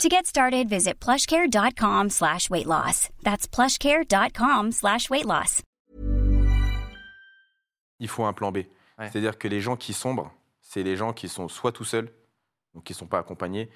[0.00, 3.08] To get started, visit plushcare.com slash weight loss.
[3.22, 5.62] That's plushcare.com slash weight loss.
[8.00, 8.56] Il faut un plan B.
[8.98, 9.08] Ouais.
[9.10, 12.10] C'est-à-dire que les gens qui sombrent, c'est les gens qui sont soit tout seuls,
[12.74, 13.70] donc qui ne sont pas accompagnés,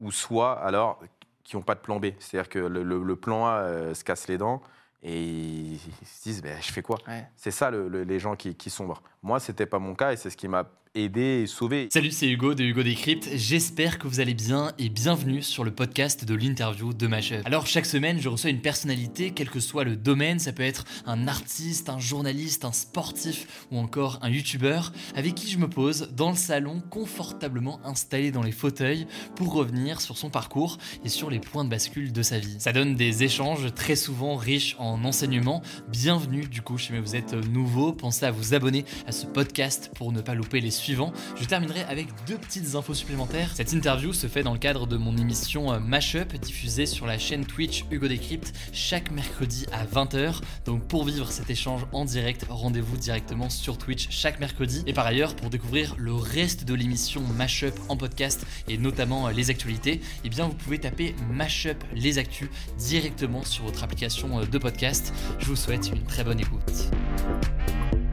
[0.00, 0.98] ou soit alors
[1.44, 2.06] qui n'ont pas de plan B.
[2.20, 4.62] C'est-à-dire que le, le- le plan A euh, se casse les dents
[5.02, 6.98] et ils se disent ben, je fais quoi?
[7.06, 7.26] Ouais.
[7.36, 9.02] C'est ça le- le- les gens qui, qui sombrent.
[9.22, 10.64] Moi, c'était pas mon cas et c'est ce qui m'a
[10.96, 11.88] aidé et sauvé.
[11.92, 13.28] Salut, c'est Hugo de Hugo Décrypte.
[13.36, 17.46] J'espère que vous allez bien et bienvenue sur le podcast de l'interview de Mashup.
[17.46, 20.40] Alors, chaque semaine, je reçois une personnalité, quel que soit le domaine.
[20.40, 25.48] Ça peut être un artiste, un journaliste, un sportif ou encore un youtubeur avec qui
[25.48, 30.28] je me pose dans le salon, confortablement installé dans les fauteuils pour revenir sur son
[30.28, 32.56] parcours et sur les points de bascule de sa vie.
[32.58, 35.62] Ça donne des échanges très souvent riches en enseignements.
[35.88, 40.10] Bienvenue du coup, si vous êtes nouveau, pensez à vous abonner à ce podcast pour
[40.10, 41.12] ne pas louper les suivants.
[41.38, 43.50] Je terminerai avec deux petites infos supplémentaires.
[43.54, 47.18] Cette interview se fait dans le cadre de mon émission euh, Mashup diffusée sur la
[47.18, 50.40] chaîne Twitch Hugo Décrypte chaque mercredi à 20h.
[50.64, 54.82] Donc pour vivre cet échange en direct, rendez-vous directement sur Twitch chaque mercredi.
[54.86, 59.32] Et par ailleurs, pour découvrir le reste de l'émission Mashup en podcast et notamment euh,
[59.32, 64.46] les actualités, eh bien vous pouvez taper Mashup les actus directement sur votre application euh,
[64.46, 65.12] de podcast.
[65.38, 66.90] Je vous souhaite une très bonne écoute.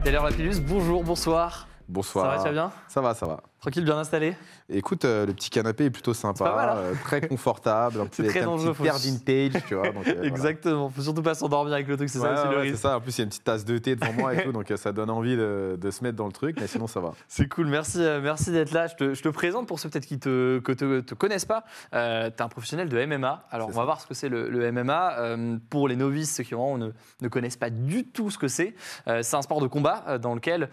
[0.04, 1.67] Lapillus, bonjour, bonsoir.
[1.88, 2.26] Bonsoir.
[2.26, 3.40] Ça va, tu vas bien Ça va, ça va.
[3.60, 4.36] Tranquille, bien installé
[4.68, 8.06] Écoute, euh, le petit canapé est plutôt sympa, pas mal, hein euh, très confortable, un
[8.12, 9.90] C'est petit, très un petit vintage, tu vois.
[9.92, 10.28] donc, euh, voilà.
[10.28, 12.76] Exactement, faut surtout pas s'endormir avec le truc, c'est Ouais, ça aussi ouais, le risque.
[12.76, 12.98] ça.
[12.98, 14.70] En plus, il y a une petite tasse de thé devant moi et tout, donc
[14.70, 17.14] euh, ça donne envie de, de se mettre dans le truc, mais sinon ça va.
[17.28, 18.86] C'est cool, merci, merci d'être là.
[18.86, 21.64] Je te, je te présente pour ceux peut-être qui te, que te, te connaissent pas.
[21.90, 23.46] Tu es un professionnel de MMA.
[23.50, 25.36] Alors, on va voir ce que c'est le, le MMA.
[25.70, 26.90] Pour les novices, ceux qui vraiment ne,
[27.22, 28.74] ne connaissent pas du tout ce que c'est,
[29.06, 30.68] c'est un sport de combat dans lequel.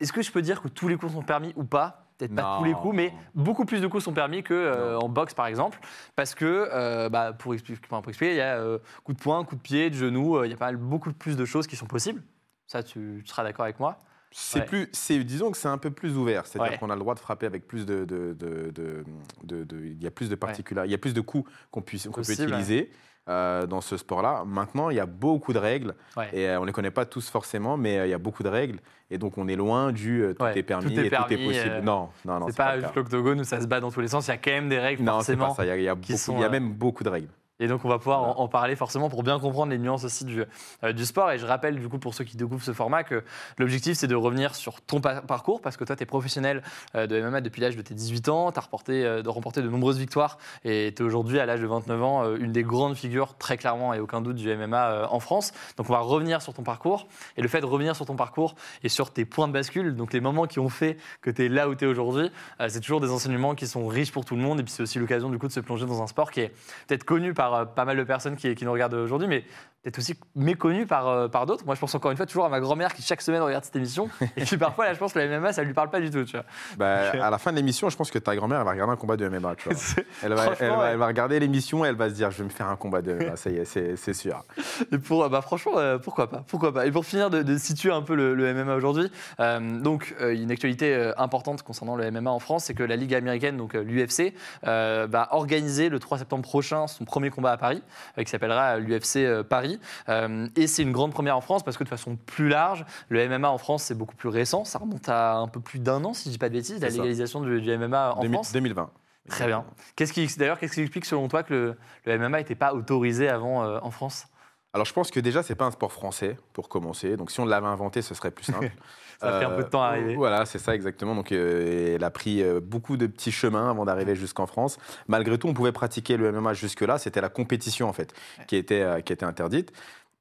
[0.00, 2.00] Est-ce que je peux dire que tous les coups sont permis ou pas?
[2.16, 5.08] Peut-être pas tous les coups, mais beaucoup plus de coups sont permis que euh, en
[5.08, 5.80] boxe par exemple,
[6.14, 9.44] parce que euh, bah, pour, expliquer, pour expliquer, il y a euh, coup de poing,
[9.44, 11.66] coup de pied, de genou, euh, il y a pas mal, beaucoup plus de choses
[11.66, 12.22] qui sont possibles.
[12.68, 13.98] Ça, tu, tu seras d'accord avec moi?
[14.30, 14.64] C'est Ouais.
[14.64, 16.78] plus, c'est, disons que c'est un peu plus ouvert, c'est-à-dire Ouais.
[16.78, 19.04] qu'on a le droit de frapper avec plus de, de, de, de-
[19.42, 21.82] de- de- il y a plus de particularités, il y a plus de coups qu'on
[21.82, 22.90] puisse, qu'on peut utiliser
[23.28, 24.44] euh, dans ce sport-là.
[24.46, 26.28] Maintenant, il y a beaucoup de règles Ouais.
[26.32, 28.48] et euh, on les connaît pas tous forcément, mais euh, il y a beaucoup de
[28.48, 28.80] règles
[29.10, 31.34] et donc on est loin du tout Ouais, est permis tout est et tout permis,
[31.34, 31.80] est possible.
[31.84, 34.26] non, non, non, C'est pas, juste l'octogone où ça se bat dans tous les sens,
[34.26, 35.48] il y a quand même des règles Non, c'est forcément.
[35.48, 35.64] pas ça.
[35.64, 37.08] Il y a, il y a qui beaucoup- sont, il y a même beaucoup de
[37.08, 37.28] règles.
[37.60, 38.38] Et donc on va pouvoir Voilà.
[38.38, 40.42] en, en parler forcément pour bien comprendre les nuances aussi du,
[40.82, 41.30] euh, du sport.
[41.30, 43.22] Et je rappelle du coup pour ceux qui découvrent ce format que
[43.58, 46.62] l'objectif c'est de revenir sur ton pa- parcours parce que toi tu es professionnel
[46.96, 49.98] euh, de MMA depuis l'âge de tes 18 ans, tu as de remporté de nombreuses
[49.98, 53.36] victoires et tu es aujourd'hui à l'âge de 29 ans euh, une des grandes figures
[53.38, 55.52] très clairement et aucun doute du MMA euh, en France.
[55.76, 58.56] Donc on va revenir sur ton parcours et le fait de revenir sur ton parcours
[58.82, 61.48] et sur tes points de bascule, donc les moments qui ont fait que tu es
[61.48, 64.34] là où tu es aujourd'hui, euh, c'est toujours des enseignements qui sont riches pour tout
[64.34, 66.30] le monde et puis c'est aussi l'occasion du coup de se plonger dans un sport
[66.32, 66.52] qui est
[66.88, 69.44] peut-être connu par euh, pas mal de personnes qui, qui nous regardent aujourd'hui, mais
[69.82, 71.66] peut-être aussi méconnu par, euh, par d'autres.
[71.66, 73.76] Moi, je pense encore une fois toujours à ma grand-mère qui chaque semaine regarde cette
[73.76, 74.08] émission.
[74.36, 76.24] Et puis parfois, là, je pense que la MMA, ça lui parle pas du tout.
[76.24, 76.46] Tu vois.
[76.78, 78.96] Bah, à la fin de l'émission, je pense que ta grand-mère elle va regarder un
[78.96, 79.56] combat de MMA.
[79.56, 79.78] Tu vois.
[80.22, 80.86] Elle, va, elle, va, ouais.
[80.92, 83.02] elle va regarder l'émission et elle va se dire je vais me faire un combat
[83.02, 83.36] de MMA.
[83.36, 84.42] Ça y est, c'est, c'est sûr.
[84.90, 86.86] Et pour, euh, bah, franchement, euh, pourquoi pas, pourquoi pas.
[86.86, 89.10] Et pour finir de, de situer un peu le, le MMA aujourd'hui,
[89.40, 92.96] euh, donc euh, une actualité euh, importante concernant le MMA en France, c'est que la
[92.96, 97.82] Ligue américaine, donc l'UFC, va organiser le 3 septembre prochain son premier combat à Paris,
[98.18, 99.78] euh, qui s'appellera l'UFC euh, Paris.
[100.08, 103.28] Euh, et c'est une grande première en France parce que de façon plus large, le
[103.28, 106.14] MMA en France c'est beaucoup plus récent, ça remonte à un peu plus d'un an,
[106.14, 108.52] si je dis pas de bêtises, la légalisation du, du MMA en 2000 France.
[108.52, 108.90] 2020.
[109.28, 109.64] Très bien.
[109.96, 113.28] Qu'est-ce qui, d'ailleurs, qu'est-ce qui explique selon toi que le, le MMA n'était pas autorisé
[113.28, 114.26] avant euh, en France?
[114.74, 117.16] Alors je pense que déjà, c'est pas un sport français pour commencer.
[117.16, 118.72] Donc si on l'avait inventé, ce serait plus simple.
[119.20, 120.16] Ça a pris un peu de temps à arriver.
[120.16, 121.14] Voilà, c'est ça exactement.
[121.14, 124.76] Donc euh, elle a pris euh, beaucoup de petits chemins avant d'arriver jusqu'en France.
[125.06, 126.98] Malgré tout, on pouvait pratiquer le MMA jusque-là.
[126.98, 128.12] C'était la compétition en fait
[128.48, 129.72] qui était, euh, qui était interdite.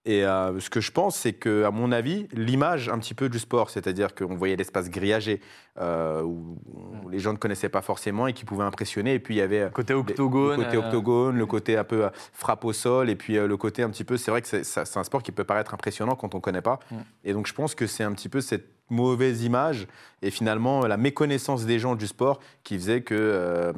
[0.06, 3.30] Et euh, ce que je pense, c'est que, à mon avis, l'image un petit peu
[3.30, 5.40] du sport, c'est-à-dire qu'on voyait l'espace grillagé
[5.80, 6.58] euh, où
[7.04, 9.14] où les gens ne connaissaient pas forcément et qui pouvaient impressionner.
[9.14, 10.58] Et puis il y avait euh, Côté les- octogone.
[10.60, 13.48] le côté euh, octogone, le côté un peu euh, frappe au sol, et puis euh,
[13.48, 14.18] le côté un petit peu.
[14.18, 16.80] C'est vrai que c'est un sport qui peut paraître impressionnant quand on ne connaît pas.
[16.92, 16.96] Mm.
[17.24, 19.88] Et donc je pense que c'est un petit peu cette mauvaise image
[20.22, 23.72] et finalement la méconnaissance des gens du sport qui faisait que euh,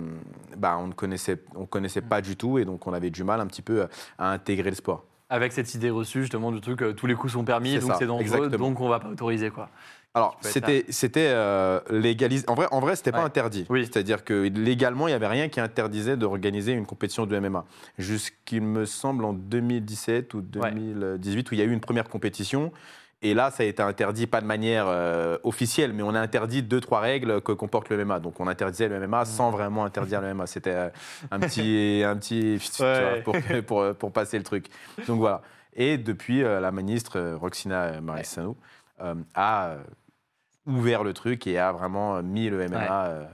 [0.57, 3.39] bah, on ne connaissait, on connaissait pas du tout et donc on avait du mal
[3.39, 3.85] un petit peu
[4.17, 5.05] à intégrer le sport.
[5.29, 8.05] Avec cette idée reçue justement du truc, euh, tous les coups sont permis, donc c'est
[8.05, 8.69] dangereux, exactement.
[8.69, 9.69] donc on va pas autoriser quoi.
[10.15, 11.81] Alors, c'était c'était euh,
[12.47, 13.65] En vrai, en vrai, c'était pas interdit.
[13.69, 13.83] Oui.
[13.83, 17.65] C'est-à-dire que légalement, il y avait rien qui interdisait d'organiser une compétition de MMA.
[17.97, 22.71] Jusqu'il me semble en 2017 ou 2018 où il y a eu une première compétition.
[23.21, 26.61] Et là, ça a été interdit, pas de manière euh, officielle, mais on a interdit
[26.61, 28.19] deux, trois règles que comporte le MMA.
[28.19, 30.45] Donc, on interdisait le MMA sans vraiment interdire le MMA.
[30.47, 30.89] C'était euh,
[31.31, 33.21] un petit, un petit, Ouais.
[33.23, 33.35] pour,
[33.65, 34.67] pour, pour passer le truc.
[35.07, 35.41] Donc voilà.
[35.73, 38.57] Et depuis, euh, la ministre Roxina Marissano
[39.33, 39.75] a
[40.67, 42.77] ouvert le truc et a vraiment mis le MMA.
[43.09, 43.25] Ouais.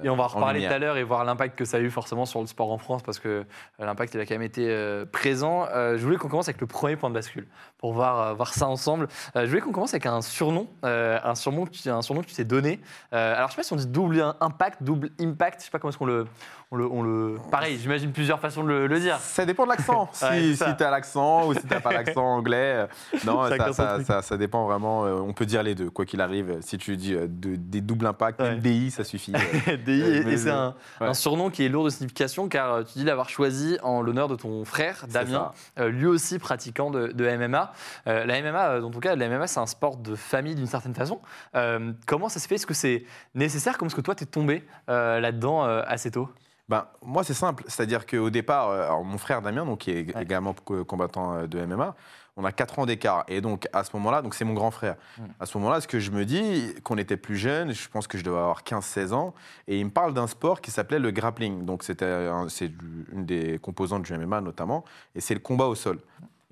[0.00, 0.70] Euh, Et on va en en reparler lumière.
[0.70, 2.78] tout à l'heure et voir l'impact que ça a eu forcément sur le sport en
[2.78, 3.44] France parce que euh,
[3.78, 5.66] l'impact il a quand même été euh, présent.
[5.72, 7.46] Euh, je voulais qu'on commence avec le premier point de bascule
[7.78, 9.08] pour voir, euh, voir ça ensemble.
[9.36, 12.22] Euh, je voulais qu'on commence avec un surnom, euh, un, surnom que tu, un surnom
[12.22, 12.80] que tu t'es donné.
[13.12, 15.78] Euh, alors je sais pas si on dit double impact, double impact, je sais pas
[15.78, 16.26] comment est-ce qu'on le,
[16.72, 17.36] on le, on le...
[17.50, 19.18] Pareil, j'imagine plusieurs façons de le, le dire.
[19.18, 20.08] Ça dépend de l'accent.
[20.12, 22.56] si Ouais, si tu as l'accent ou si tu n'as pas l'accent anglais.
[22.56, 22.86] euh,
[23.24, 25.04] Non, ça, ça, ça- ça dépend vraiment.
[25.06, 26.56] euh, On peut dire les deux, quoi qu'il arrive.
[26.60, 28.50] Si tu dis euh, de- des doubles impacts, Ouais.
[28.50, 29.32] même DI, ça suffit.
[29.86, 31.06] DI, et, c'est un, ouais.
[31.06, 34.28] un surnom qui est lourd de signification car euh, tu dis l'avoir choisi en l'honneur
[34.28, 37.72] de ton frère Damien, euh, lui aussi pratiquant de, de MMA.
[38.06, 40.94] Euh, la MMA, dans ton cas, la MMA c'est un sport de famille d'une certaine
[40.94, 41.20] façon.
[41.54, 42.56] Euh, comment ça se fait?
[42.56, 43.04] Est-ce que c'est
[43.34, 43.78] nécessaire?
[43.78, 46.28] Comment est-ce que toi t'es tombé euh, là-dedans assez tôt?
[46.68, 47.62] Ben, moi, c'est simple.
[47.68, 50.22] C'est-à-dire qu'au départ, euh, alors, mon frère Damien, donc, qui est Ouais.
[50.22, 51.94] également co- combattant euh, de MMA,
[52.36, 53.24] on a 4 ans d'écart.
[53.28, 54.96] Et donc, à ce moment-là, donc c'est mon grand frère.
[55.16, 55.22] Mm.
[55.40, 58.18] À ce moment-là, ce que je me dis, qu'on était plus jeune, je pense que
[58.18, 59.32] je devais avoir 15-16 ans,
[59.68, 61.64] et il me parle d'un sport qui s'appelait le grappling.
[61.64, 62.72] Donc, c'était un- c'est
[63.12, 64.84] une des composantes du MMA notamment,
[65.14, 66.00] et c'est le combat au sol.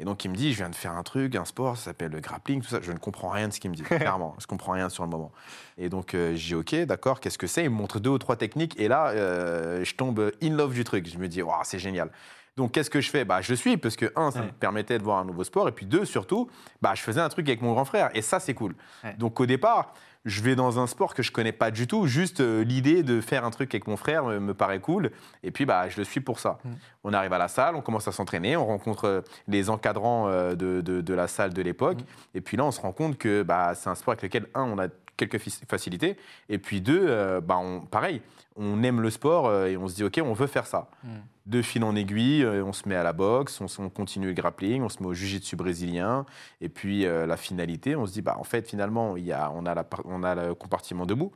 [0.04, 2.10] Et donc, il me dit, je viens de faire un truc, un sport, ça s'appelle
[2.12, 2.78] le grappling, tout ça.
[2.82, 4.36] Je ne comprends rien de ce qu'il me dit, clairement.
[4.38, 5.32] Je comprends rien sur le moment.
[5.78, 7.64] Et donc, euh, j'ai OK, d'accord, qu'est-ce que c'est?
[7.64, 10.84] Il me montre deux ou trois techniques, et là, euh, je tombe in love du
[10.84, 11.08] truc.
[11.08, 12.10] Je me dis, Waouh, c'est génial.
[12.58, 13.24] Donc, qu'est-ce que je fais?
[13.24, 14.46] Bah, Je suis, parce que, un, ça Ouais.
[14.48, 16.50] me permettait de voir un nouveau sport, et puis deux, surtout,
[16.82, 18.74] bah, je faisais un truc avec mon grand frère, et ça, c'est cool.
[19.04, 19.14] Ouais.
[19.14, 19.94] Donc, au départ,
[20.25, 23.21] je vais dans un sport que je connais pas du tout, juste euh, l'idée de
[23.21, 25.11] faire un truc avec mon frère me, me paraît cool,
[25.43, 26.59] et puis bah, je le suis pour ça.
[26.65, 26.71] Mm.
[27.05, 30.55] On arrive à la salle, on commence à s'entraîner, on rencontre euh, les encadrants euh,
[30.55, 32.37] de, de- de la salle de l'époque, Mm.
[32.37, 34.62] et puis là, on se rend compte que bah, c'est un sport avec lequel, un,
[34.62, 35.38] on a quelques
[35.69, 36.17] facilités,
[36.49, 38.21] et puis deux, euh, bah, on, pareil,
[38.56, 40.88] on aime le sport et on se dit, OK, on veut faire ça.
[41.03, 41.09] Mm.
[41.46, 44.82] De fil en aiguille, euh, on se met à la boxe, on, continue le grappling,
[44.82, 46.25] on se met au jiu-jitsu brésilien,
[46.62, 49.50] et puis euh, la finalité, on se dit, bah, en fait, finalement, il y a,
[49.50, 51.32] on, a la, on a le compartiment debout,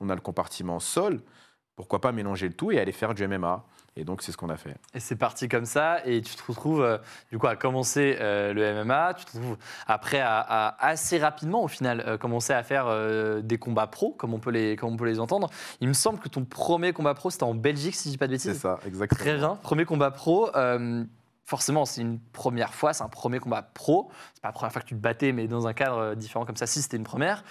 [0.00, 1.20] on a le compartiment sol,
[1.76, 3.66] pourquoi pas mélanger le tout et aller faire du MMA
[3.96, 4.76] Et donc, c'est ce qu'on a fait.
[4.94, 6.96] Et c'est parti comme ça, et tu te retrouves euh,
[7.32, 9.56] du coup à commencer euh, le MMA, tu te retrouves
[9.86, 14.12] après à, à assez rapidement au final euh, commencer à faire euh, des combats pro,
[14.12, 15.50] comme on, peut les, comme on peut les entendre.
[15.80, 18.28] Il me semble que ton premier combat pro c'était en Belgique, si je dis pas
[18.28, 18.62] de C'est bêtises.
[18.62, 19.18] ça, exactement.
[19.18, 20.50] Très bien, premier combat pro.
[21.44, 24.08] forcément, c'est une première fois, c'est un premier combat pro.
[24.34, 26.56] C'est pas la première fois que tu te battais, mais dans un cadre différent comme
[26.56, 27.42] ça, si c'était une première.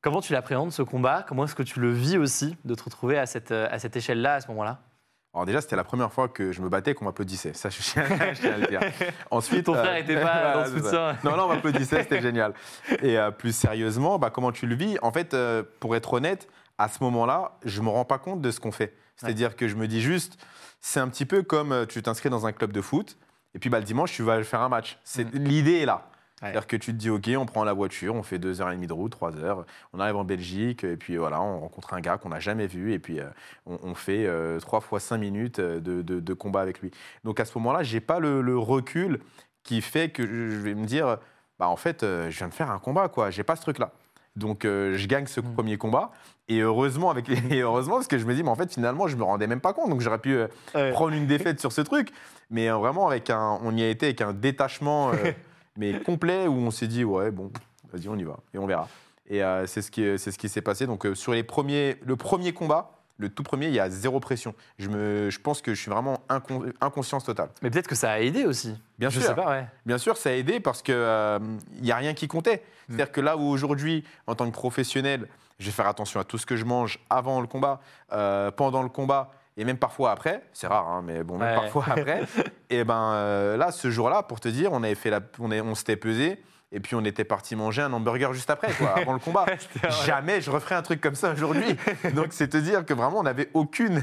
[0.00, 1.24] Comment tu l'appréhendes ce combat?
[1.28, 4.34] Comment est-ce que tu le vis aussi de te retrouver à cette, à cette échelle-là,
[4.34, 4.80] à ce moment-là?
[5.34, 7.54] Alors déjà, c'était la première fois que je me battais qu'on m'applaudissait.
[7.54, 8.80] Ça, je tiens, à le dire.
[9.30, 11.16] Ensuite, Ton frère euh, était pas dans ce ça.
[11.24, 12.52] Non, non, on m'applaudissait, c'était génial.
[13.02, 14.98] Et euh, plus sérieusement, bah, comment tu le vis?
[15.00, 18.50] En fait, euh, pour être honnête, à ce moment-là, je me rends pas compte de
[18.50, 18.94] ce qu'on fait.
[19.16, 20.36] C'est-à-dire que je me dis juste,
[20.80, 23.16] c'est un petit peu comme tu t'inscris dans un club de foot,
[23.54, 24.98] et puis bah, le dimanche, tu vas faire un match.
[25.02, 26.10] C'est L'idée est là.
[26.50, 28.74] C'est-à-dire que tu te dis, OK, on prend la voiture, on fait deux heures et
[28.74, 32.00] demie de route, trois heures, on arrive en Belgique, et puis voilà, on rencontre un
[32.00, 33.24] gars qu'on n'a jamais vu, et puis euh,
[33.66, 36.90] on, on fait euh, trois fois cinq minutes euh, de, de- de combat avec lui.
[37.24, 39.20] Donc à ce moment-là, j'ai pas le, le recul
[39.62, 41.18] qui fait que je je vais me dire,
[41.58, 43.30] bah en fait, euh, je viens de faire un combat, quoi.
[43.30, 43.92] J'ai pas ce truc-là.
[44.34, 45.54] Donc euh, je gagne ce Mm.
[45.54, 46.10] premier combat,
[46.48, 49.06] et heureusement avec les, et heureusement parce que je me dis, mais en fait, finalement,
[49.06, 49.90] je me rendais même pas compte.
[49.90, 50.48] Donc j'aurais pu euh,
[50.92, 52.10] prendre une défaite sur ce truc,
[52.50, 55.12] mais euh, vraiment avec un, on y a été avec un détachement
[55.76, 57.50] mais complet où on s'est dit ouais bon,
[57.92, 58.88] vas-y on y va et on verra.
[59.28, 60.86] Et euh, c'est ce qui c'est ce qui s'est passé.
[60.86, 64.20] Donc euh, sur les premiers, le premier combat, le tout premier, il y a zéro
[64.20, 64.54] pression.
[64.78, 67.50] Je me, je pense que je suis vraiment incon- inconscience totale.
[67.62, 68.74] Mais peut-être que ça a aidé aussi.
[68.98, 69.28] Bien je sûr.
[69.28, 69.66] sais pas, ouais.
[69.86, 71.38] Bien sûr, ça a aidé parce que euh,
[71.78, 72.56] il y a rien qui comptait.
[72.56, 72.60] Mm.
[72.88, 75.28] C'est-à-dire que là où aujourd'hui, en tant que professionnel,
[75.60, 77.80] je vais faire attention à tout ce que je mange avant le combat,
[78.12, 80.42] euh, pendant le combat et même parfois après.
[80.52, 81.54] C'est rare, hein, mais bon, même Ouais.
[81.62, 82.22] parfois après.
[82.70, 85.60] et ben euh, là, ce jour-là, pour te dire, on avait fait la, on, est-
[85.60, 86.42] on s'était pesé.
[86.74, 89.44] Et puis on était parti manger un hamburger juste après, quoi, avant le combat.
[90.06, 91.76] Jamais je referai un truc comme ça aujourd'hui.
[92.14, 94.02] Donc c'est te dire que vraiment on n'avait aucune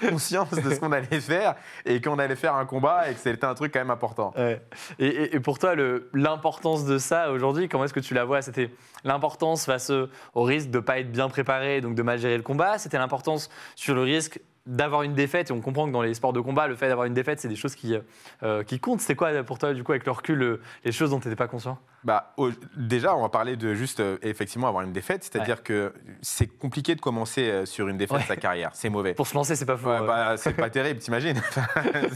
[0.00, 3.44] conscience de ce qu'on allait faire et qu'on allait faire un combat et que c'était
[3.44, 4.32] un truc quand même important.
[4.38, 4.62] Ouais.
[4.98, 5.74] Et, et- et pour toi,
[6.14, 8.40] l'importance de ça aujourd'hui, comment est-ce que tu la vois?
[8.42, 8.70] C'était
[9.04, 12.42] l'importance face au risque de ne pas être bien préparé, donc de mal gérer le
[12.42, 12.78] combat?
[12.78, 16.32] C'était l'importance sur le risque d'avoir une défaite, et on comprend que dans les sports
[16.32, 17.96] de combat, le fait d'avoir une défaite, c'est des choses qui,
[18.42, 19.00] euh, qui comptent.
[19.00, 21.36] C'est quoi pour toi, du coup, avec le recul, euh, les choses dont tu n'étais
[21.36, 21.78] pas conscient?
[22.04, 25.92] Bah, au- déjà, on va parler de juste euh, effectivement avoir une défaite, c'est-à-dire que
[26.20, 28.24] c'est compliqué de commencer sur une défaite Ouais.
[28.26, 29.14] sa carrière, c'est mauvais.
[29.14, 29.74] Pour se lancer, c'est pas.
[29.74, 30.06] Ouais, euh.
[30.06, 31.40] bah, c'est pas terrible, t'imagines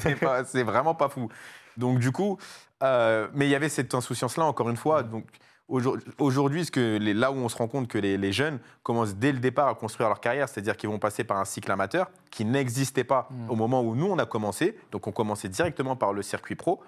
[0.46, 1.28] C'est vraiment pas fou.
[1.76, 2.38] Donc du coup,
[2.80, 5.02] mais il y avait cette insouciance-là encore une fois.
[5.02, 5.32] Donc aujourd-
[5.68, 9.14] aujourd'hui, ce que les- là où on se rend compte que les, les jeunes commencent
[9.14, 12.10] dès le départ à construire leur carrière, c'est-à-dire qu'ils vont passer par un cycle amateur
[12.30, 13.50] qui n'existait pas Mm.
[13.50, 14.78] au moment où nous on a commencé.
[14.92, 16.80] Donc on commençait directement par le circuit pro,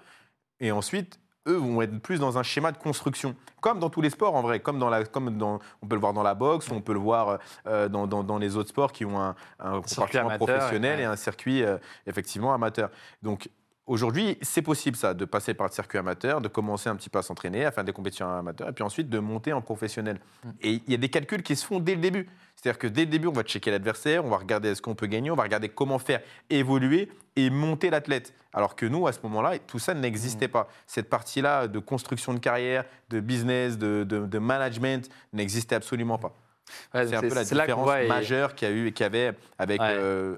[0.59, 4.09] et ensuite eux vont être plus dans un schéma de construction, comme dans tous les
[4.09, 6.69] sports en vrai, comme dans la, comme dans, on peut le voir dans la boxe,
[6.69, 9.81] on peut le voir euh, dans, dans- dans les autres sports qui ont un, un
[9.81, 11.03] compartiment professionnel ouais.
[11.03, 12.89] et un circuit euh, effectivement amateur.
[13.23, 13.49] Donc
[13.89, 17.19] aujourd'hui, c'est possible ça, de passer par le circuit amateur, de commencer un petit peu
[17.19, 20.19] à s'entraîner, à faire des compétitions amateurs, et puis ensuite de monter en professionnel.
[20.43, 20.49] Mm.
[20.61, 22.27] Et il y a des calculs qui se font dès le début.
[22.55, 25.07] C'est-à-dire que dès le début, on va checker l'adversaire, on va regarder est-ce qu'on peut
[25.07, 28.33] gagner, on va regarder comment faire évoluer et monter l'athlète.
[28.53, 30.67] Alors que nous, à ce moment-là, tout ça n'existait pas.
[30.85, 36.33] Cette partie-là de construction de carrière, de business, de, de- de management n'existait absolument pas.
[36.93, 39.07] Ouais, c'est un peu la différence et- majeure qu'il y a eu et qu'il y
[39.07, 39.87] avait avec Ouais.
[39.91, 40.35] euh,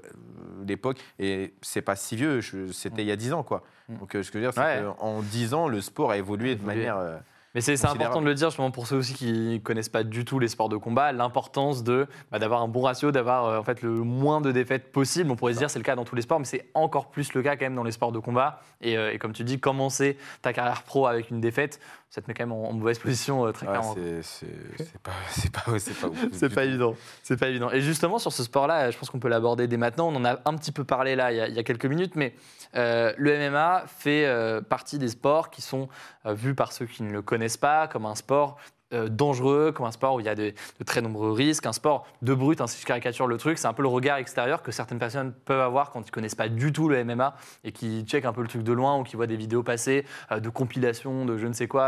[0.66, 0.98] l'époque.
[1.18, 2.40] Et c'est pas si vieux,
[2.72, 3.62] c'était il y a 10 ans, quoi.
[3.88, 3.96] Mm.
[3.98, 6.54] Donc, euh, ce que je veux dire, c'est qu'en 10 ans, le sport a évolué
[6.54, 6.76] de Évolué.
[6.76, 6.96] manière.
[6.98, 7.16] euh,
[7.54, 10.38] Mais c'est important de le dire, justement, pour ceux aussi qui connaissent pas du tout
[10.38, 13.90] les sports de combat, l'importance de bah, d'avoir un bon ratio, d'avoir en fait le
[13.90, 15.30] moins de défaites possible.
[15.30, 17.34] On pourrait se dire c'est le cas dans tous les sports, mais c'est encore plus
[17.34, 18.62] le cas quand même dans les sports de combat.
[18.80, 21.78] Et, euh, et comme tu dis, commencer ta carrière pro avec une défaite,
[22.14, 23.94] ça te met quand même en, en mauvaise position euh, très ouais, clairement.
[24.20, 26.94] c'est- pas, c'est pas, c'est pas ouf pas évident.
[27.22, 27.70] C'est pas évident.
[27.70, 30.08] Et justement, sur ce sport-là, je pense qu'on peut l'aborder dès maintenant.
[30.08, 31.86] On en a un petit peu parlé là, il y a, il y a quelques
[31.86, 32.34] minutes, mais
[32.76, 35.88] euh, le MMA fait euh, partie des sports qui sont
[36.26, 38.58] euh, vus par ceux qui ne le connaissent pas comme un sport
[38.92, 40.52] euh, dangereux, comme un sport où il y a de,
[40.86, 43.72] très nombreux risques, un sport de brut, hein, si je caricature le truc, c'est un
[43.72, 46.88] peu le regard extérieur que certaines personnes peuvent avoir quand ils connaissent pas du tout
[46.88, 47.34] le MMA
[47.64, 50.04] et qui checkent un peu le truc de loin ou qui voient des vidéos passer
[50.30, 51.82] euh, de compilations, de je ne sais quoi,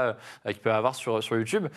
[0.47, 1.69] euh, qu'ils peuvent avoir sur, sur YouTube.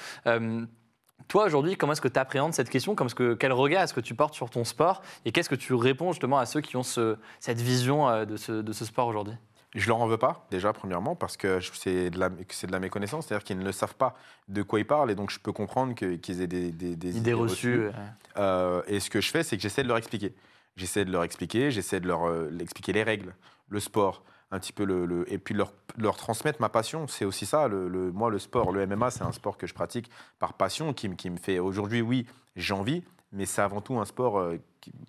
[1.27, 2.95] Toi, aujourd'hui, comment est-ce que tu appréhendes cette question?
[2.95, 5.01] Comment que, Quel regard est-ce que tu portes sur ton sport?
[5.25, 8.51] Et qu'est-ce que tu réponds justement à ceux qui ont ce- cette vision de ce,
[8.61, 9.33] de ce sport aujourd'hui?
[9.75, 12.79] Je leur en veux pas, déjà, premièrement, parce que c'est de la, c'est de la
[12.79, 14.15] méconnaissance, c'est-à-dire qu'ils ne savent pas
[14.47, 17.17] de quoi ils parlent, et donc je peux comprendre que- qu'ils aient des, des, des
[17.17, 17.75] Idées reçues.
[17.87, 17.91] euh,
[18.37, 20.33] Euh, et ce que je fais, c'est que j'essaie de leur expliquer.
[20.77, 23.33] J'essaie de leur expliquer, j'essaie de leur euh, expliquer les règles,
[23.69, 27.07] le sport, un petit peu le, le- et puis leur, leur transmettre ma passion.
[27.07, 27.67] C'est aussi ça.
[27.67, 30.09] Le, le- moi, le sport, le MMA, c'est un sport que je pratique
[30.39, 33.97] par passion, qui, me- qui me fait aujourd'hui, oui, j'ai envie, mais c'est avant tout
[33.99, 34.57] un sport euh,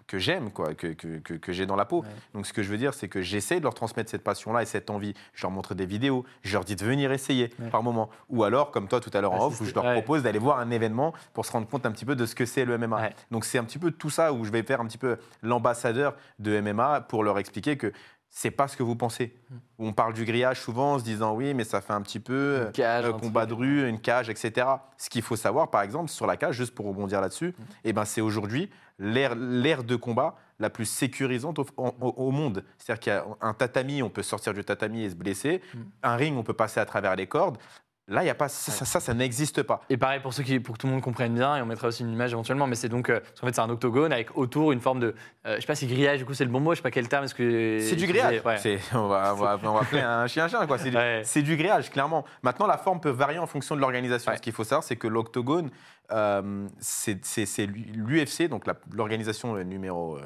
[0.08, 2.00] que j'aime, quoi, que, que, j'ai dans la peau.
[2.00, 2.08] Ouais.
[2.34, 4.66] Donc, ce que je veux dire, c'est que j'essaie de leur transmettre cette passion-là et
[4.66, 5.14] cette envie.
[5.34, 7.70] Je leur montre des vidéos, je leur dis de venir essayer Ouais.
[7.70, 8.10] par moment.
[8.28, 10.58] Ou alors, comme toi tout à l'heure en off, où je leur propose d'aller voir
[10.58, 12.96] un événement pour se rendre compte un petit peu de ce que c'est le MMA.
[13.00, 13.14] Ouais.
[13.30, 16.16] Donc c'est un petit peu tout ça où je vais faire un petit peu l'ambassadeur
[16.40, 17.92] de MMA pour leur expliquer que
[18.30, 19.35] c'est pas ce que vous pensez.
[19.50, 19.56] Mm.
[19.80, 22.64] On parle du grillage souvent en se disant oui, mais ça fait un petit peu
[22.66, 24.66] Une cage, euh, un combat de rue, une cage, etc.
[24.97, 27.62] Ce qu'il faut savoir, par exemple, sur la cage, juste pour rebondir là-dessus, Mm.
[27.85, 32.64] eh ben, c'est aujourd'hui l'ère l'ère de combat la plus sécurisante au, au- au monde.
[32.78, 35.62] C'est-à-dire qu'il y a un tatami, on peut sortir du tatami et se blesser.
[35.75, 35.78] Mm.
[36.02, 37.58] Un ring, on peut passer à travers les cordes.
[38.10, 39.82] Là, y a pas ça, ça, n'existe pas.
[39.90, 41.88] Et pareil pour ceux qui, pour que tout le monde comprenne bien, et on mettra
[41.88, 44.34] aussi une image éventuellement, mais c'est donc, euh, parce qu'en fait c'est un octogone avec
[44.36, 45.14] autour une forme de,
[45.46, 46.90] euh, je sais pas si grillage du coup c'est le bon mot, je sais pas
[46.90, 47.78] quel terme est-ce que.
[47.82, 48.40] C'est du grillage.
[48.46, 48.56] ouais.
[48.56, 50.66] C'est- On, va, on, va, on va appeler un chien un chien.
[50.66, 50.78] quoi.
[50.78, 51.20] C'est du, Ouais.
[51.24, 52.24] c'est du grillage, clairement.
[52.42, 54.30] Maintenant, la forme peut varier en fonction de l'organisation.
[54.32, 54.38] Ouais.
[54.38, 55.70] Ce qu'il faut savoir, c'est que l'octogone,
[56.10, 60.16] euh, c'est l'UFC, donc l'organisation euh, numéro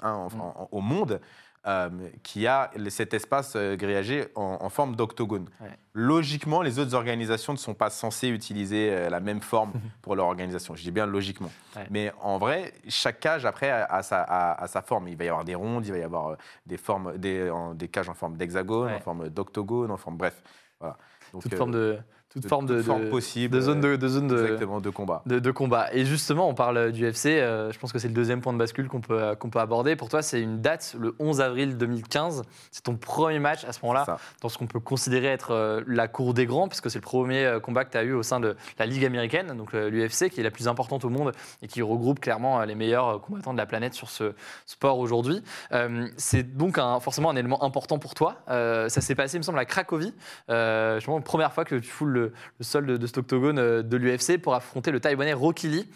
[0.00, 0.40] 1 Mm.
[0.72, 1.20] au monde,
[1.66, 1.88] euh,
[2.22, 5.48] qui a cet espace euh, grillagé en, en forme d'octogone.
[5.60, 5.68] Ouais.
[5.92, 9.72] Logiquement, les autres organisations ne sont pas censées utiliser euh, la même forme
[10.02, 10.74] pour leur organisation.
[10.76, 11.50] Je dis bien logiquement.
[11.76, 11.86] Ouais.
[11.90, 15.08] Mais en vrai, chaque cage, après, a, a sa, a- a sa forme.
[15.08, 16.36] Il va y avoir des rondes, il va y avoir
[16.66, 18.94] des, formes, des, en- des cages en forme d'hexagone, Ouais.
[18.96, 20.16] en forme d'octogone, en forme.
[20.16, 20.40] Bref.
[20.80, 20.96] Voilà.
[21.32, 21.98] Donc, toute euh, forme de,
[22.40, 24.80] toute de forme de, toute forme de- possible, de zone de, de zone de, exactement,
[24.80, 25.22] de combat.
[25.26, 25.88] de, combat.
[25.92, 28.58] Et justement, on parle du UFC, euh, je pense que c'est le deuxième point de
[28.58, 29.96] bascule qu'on peut, qu'on peut aborder.
[29.96, 32.42] Pour toi, c'est une date, le 11 avril 2015.
[32.70, 34.04] C'est ton premier match à ce moment-là,
[34.40, 37.44] dans ce qu'on peut considérer être euh, la cour des grands, puisque c'est le premier
[37.44, 40.40] euh, combat que tu as eu au sein de la Ligue américaine, donc l'UFC, qui
[40.40, 43.66] est la plus importante au monde et qui regroupe clairement les meilleurs combattants de la
[43.66, 44.34] planète sur ce
[44.66, 45.42] sport aujourd'hui.
[45.72, 48.36] Euh, c'est donc un- forcément un élément important pour toi.
[48.48, 50.14] Ça s'est passé, il me semble, à Cracovie.
[50.48, 52.27] Justement, la première fois que tu foules le,
[52.58, 55.88] le sol de, de cet octogone euh, de l'UFC pour affronter le Taïwanais Rocky Lee.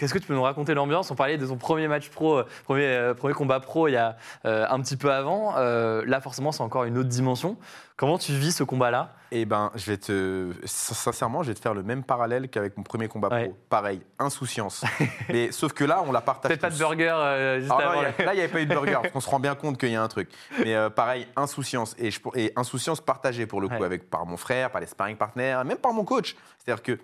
[0.00, 1.10] Qu'est-ce que tu peux nous raconter l'ambiance?
[1.10, 3.96] On parlait de ton premier match pro, euh, premier, euh, premier combat pro il y
[3.98, 4.16] a
[4.46, 5.56] euh, un petit peu avant.
[5.58, 7.58] Euh, là, forcément, c'est encore une autre dimension.
[7.98, 9.12] Comment tu vis ce combat-là?
[9.30, 10.52] Eh ben, je vais te.
[10.64, 13.44] Sincèrement, je vais te faire le même parallèle qu'avec mon premier combat Ouais.
[13.48, 13.56] pro.
[13.68, 14.84] Pareil, insouciance.
[15.28, 16.48] Mais sauf que là, on la partage.
[16.48, 18.00] Peut-être pas de burger juste non, avant.
[18.00, 18.92] a- là, il n'y avait pas eu de burger.
[19.02, 20.30] parce qu'on se rend bien compte qu'il y a un truc.
[20.64, 21.94] Mais pareil, insouciance.
[21.98, 23.84] Et, je- et insouciance partagée pour le coup, Ouais.
[23.84, 26.36] avec, par mon frère, par les sparring partners, même par mon coach.
[26.56, 26.98] C'est-à-dire que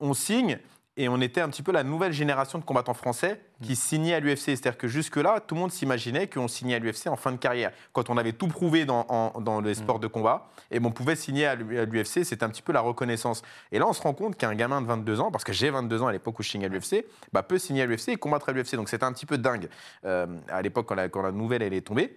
[0.00, 0.58] on signe
[0.96, 4.20] et on était un petit peu la nouvelle génération de combattants français qui signaient à
[4.20, 4.38] l'UFC.
[4.56, 7.70] C'est-à-dire que jusque-là, tout le monde s'imaginait qu'on signait à l'UFC en fin de carrière.
[7.92, 11.16] Quand on avait tout prouvé dans, en- dans les sports de combat, et on pouvait
[11.16, 13.42] signer à l'UFC, c'était un petit peu la reconnaissance.
[13.72, 16.02] Et là, on se rend compte qu'un gamin de 22 ans, parce que j'ai 22
[16.02, 18.48] ans à l'époque où je signais à l'UFC, bah, peut signer à l'UFC et combattre
[18.48, 18.74] à l'UFC.
[18.76, 19.68] Donc c'était un petit peu dingue
[20.04, 22.16] euh, à l'époque quand la, quand la nouvelle elle est tombée.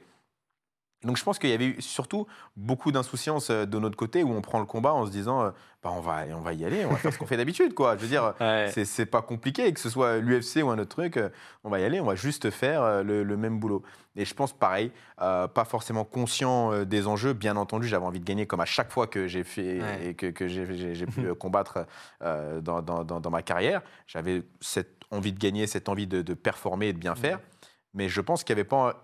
[1.03, 4.41] Donc je pense qu'il y avait surtout beaucoup d'insouciance euh, de notre côté où on
[4.41, 5.51] prend le combat en se disant euh,
[5.83, 7.73] bah, on, va, on va y aller, on va faire ce qu'on fait d'habitude.
[7.73, 7.97] quoi.
[7.97, 8.71] Je veux dire, Ouais.
[8.73, 11.27] c'est- pas compliqué, que ce soit l'UFC ou un autre truc, euh,
[11.65, 13.83] on va y aller, on va juste faire le, le même boulot.
[14.15, 14.91] Et je pense pareil,
[15.21, 18.91] euh, pas forcément conscient des enjeux, bien entendu, j'avais envie de gagner comme à chaque
[18.91, 20.07] fois que j'ai fait Ouais.
[20.07, 21.85] et que, que j'ai- pu combattre
[22.21, 23.81] euh, dans, dans- dans- dans ma carrière.
[24.07, 27.39] J'avais cette envie de gagner, cette envie de, de performer et de bien faire.
[27.93, 29.03] Mais je pense qu'il n'y avait pas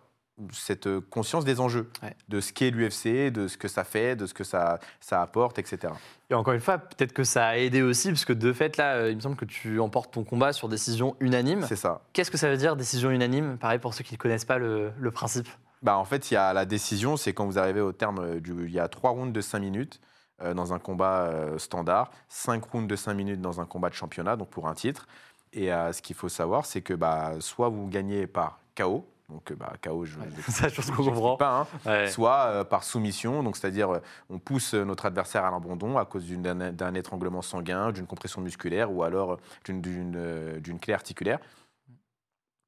[0.51, 2.15] cette euh, conscience des enjeux, Ouais.
[2.29, 5.59] de ce qu'est l'UFC, de ce que ça fait, de ce que ça, ça apporte,
[5.59, 5.93] etc.
[6.29, 8.93] Et encore une fois, peut-être que ça a aidé aussi, parce que de fait, là,
[8.95, 11.65] euh, il me semble que tu emportes ton combat sur décision unanime.
[11.67, 12.01] C'est ça.
[12.13, 13.57] Qu'est-ce que ça veut dire, décision unanime?
[13.57, 15.47] Pareil pour ceux qui ne connaissent pas le, le principe.
[15.81, 18.39] Bah, en fait, il y a la décision, c'est quand vous arrivez au terme euh,
[18.39, 18.53] du.
[18.65, 20.01] Il y a trois rounds de 5 minutes
[20.41, 23.93] euh, dans un combat euh, standard, 5 rounds de 5 minutes dans un combat de
[23.95, 25.07] championnat, donc pour un titre.
[25.53, 29.51] Et euh, ce qu'il faut savoir, c'est que bah, soit vous gagnez par KO, donc
[29.51, 30.17] euh, bah, KO, je
[30.47, 31.37] j'explique comprend.
[31.37, 32.07] pas, hein, Ouais.
[32.07, 36.25] soit euh, par soumission, donc c'est-à-dire euh, on pousse notre adversaire à l'abandon à cause
[36.27, 41.39] d'un étranglement sanguin, d'une compression musculaire ou alors d'une- euh, clé articulaire.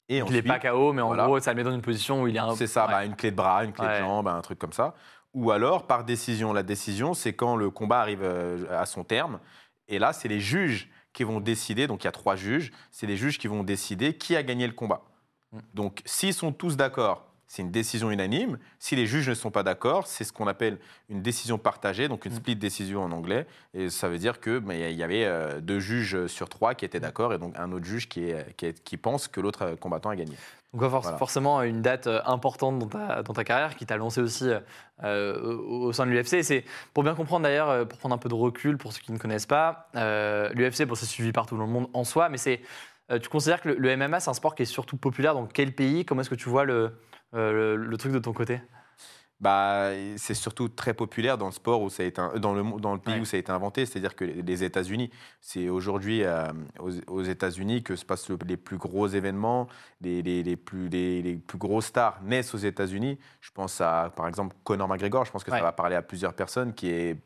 [0.09, 1.25] Et Il n'est pas KO, mais en voilà.
[1.25, 2.53] gros, ça le met dans une position où il est un.
[2.55, 2.91] c'est ça, Ouais.
[2.91, 3.93] bah, une clé de bras, une clé Ouais.
[3.99, 4.93] de jambe, un truc comme ça.
[5.33, 6.51] Ou alors par décision.
[6.51, 8.23] La décision, c'est quand le combat arrive
[8.69, 9.39] à son terme.
[9.87, 11.87] Et là, c'est les juges qui vont décider.
[11.87, 12.73] Donc il y a trois juges.
[12.91, 15.01] C'est les juges qui vont décider qui a gagné le combat.
[15.53, 15.57] Mm.
[15.73, 18.57] Donc s'ils sont tous d'accord, c'est une décision unanime.
[18.79, 20.77] Si les juges ne sont pas d'accord, c'est ce qu'on appelle
[21.09, 22.35] une décision partagée, donc une Mm.
[22.37, 23.45] split décision en anglais.
[23.73, 26.85] Et ça veut dire que bah, il y avait euh, deux juges sur trois qui
[26.85, 27.01] étaient Mm.
[27.01, 29.75] d'accord et donc un autre juge qui, est, qui, est- qui pense que l'autre euh,
[29.75, 30.35] combattant a gagné.
[30.73, 31.17] Donc, Voilà.
[31.17, 34.49] forcément, une date euh, importante dans ta, dans ta carrière qui t'a lancé aussi
[35.03, 36.43] euh, au, sein de l'UFC.
[36.43, 39.17] C'est pour bien comprendre d'ailleurs, pour prendre un peu de recul pour ceux qui ne
[39.17, 42.61] connaissent pas, euh, l'UFC, bon, c'est suivi partout dans le monde en soi, mais c'est,
[43.11, 45.45] euh, tu considères que le, le MMA, c'est un sport qui est surtout populaire dans
[45.45, 46.05] quel pays?
[46.05, 46.93] Comment est-ce que tu vois le,
[47.33, 48.61] euh, le, le truc de ton côté?
[49.39, 52.61] Bah, c'est surtout très populaire dans le sport où ça a été un- dans le
[52.61, 53.21] mo- dans le pays Ouais.
[53.21, 56.45] où ça a été inventé, c'est-à-dire que les États-Unis, c'est aujourd'hui euh,
[56.77, 59.67] aux, aux États-Unis que se passent le- les plus gros événements,
[59.99, 63.17] les, les- les plus les, les plus gros stars naissent aux États-Unis.
[63.41, 65.57] Je pense à par exemple Conor McGregor, je pense que Ouais.
[65.57, 67.17] ça va parler à plusieurs personnes, qui est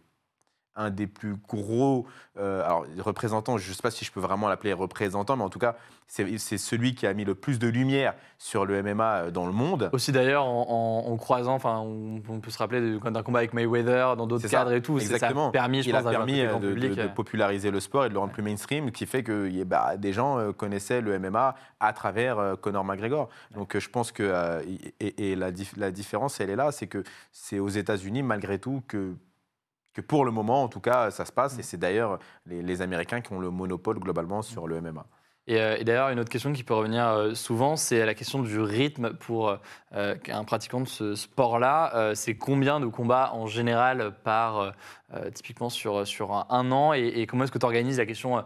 [0.76, 2.06] un des plus gros
[2.38, 5.50] euh, alors, représentants, je ne sais pas si je peux vraiment l'appeler représentant, mais en
[5.50, 5.76] tout cas,
[6.08, 9.54] c'est celui qui a mis le plus de lumière sur le MMA euh, dans le
[9.54, 9.90] monde.
[9.94, 10.68] Aussi d'ailleurs en,
[11.08, 14.44] en- en croisant, enfin, on, on peut se rappeler d'un combat avec Mayweather dans d'autres
[14.48, 15.00] ça, cadres et tout.
[15.00, 15.48] C'est- Ça exactement.
[15.48, 16.90] a permis, je il pense, a permis euh, de, public.
[16.96, 19.96] de- de populariser le sport et de le rendre plus mainstream, qui fait que bah,
[19.98, 23.30] des gens connaissaient le MMA à travers euh, Conor McGregor.
[23.56, 24.62] Donc je pense que euh,
[25.00, 28.60] et, et la, dif- la différence, elle est là, c'est que c'est aux États-Unis malgré
[28.60, 29.14] tout que
[29.96, 31.58] que pour le moment, en tout cas, ça se passe.
[31.58, 35.06] Et c'est d'ailleurs les, les Américains qui ont le monopole globalement sur le MMA.
[35.48, 38.42] Et, euh, et d'ailleurs, une autre question qui peut revenir euh, souvent, c'est la question
[38.42, 39.50] du rythme pour
[39.94, 42.14] euh, un pratiquant de ce sport-là.
[42.16, 44.74] C'est combien de combats en général par,
[45.34, 48.44] typiquement sur, sur un, un an et, et comment est-ce que tu organises la question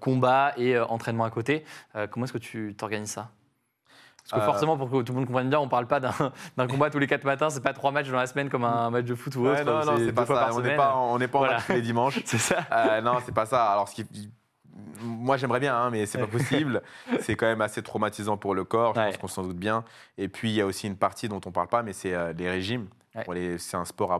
[0.00, 1.64] combat et entraînement à côté?
[2.10, 3.30] Comment est-ce que tu t'organises ça?
[4.30, 6.00] Parce que Euh, forcément, pour que tout le monde comprenne bien, on parle pas
[6.56, 8.90] d'un combat tous les quatre matins, c'est pas trois matchs dans la semaine comme un
[8.90, 9.58] match de foot ou autre.
[9.58, 10.50] Ouais, non, non, c'est pas ça.
[10.52, 12.20] On n'est pas, on n'est pas en match tous les dimanches.
[12.24, 12.58] C'est ça.
[12.72, 13.66] Euh, non, c'est pas ça.
[13.72, 14.30] Alors, ce qui...
[15.00, 16.82] Moi, j'aimerais bien, hein, mais c'est pas possible.
[17.20, 18.94] c'est quand même assez traumatisant pour le corps.
[18.94, 19.06] Je Ouais.
[19.10, 19.84] pense qu'on s'en doute bien.
[20.18, 22.32] Et puis, il y a aussi une partie dont on parle pas, mais c'est euh,
[22.36, 22.86] les régimes.
[23.16, 23.24] Ouais.
[23.58, 24.12] C'est un sport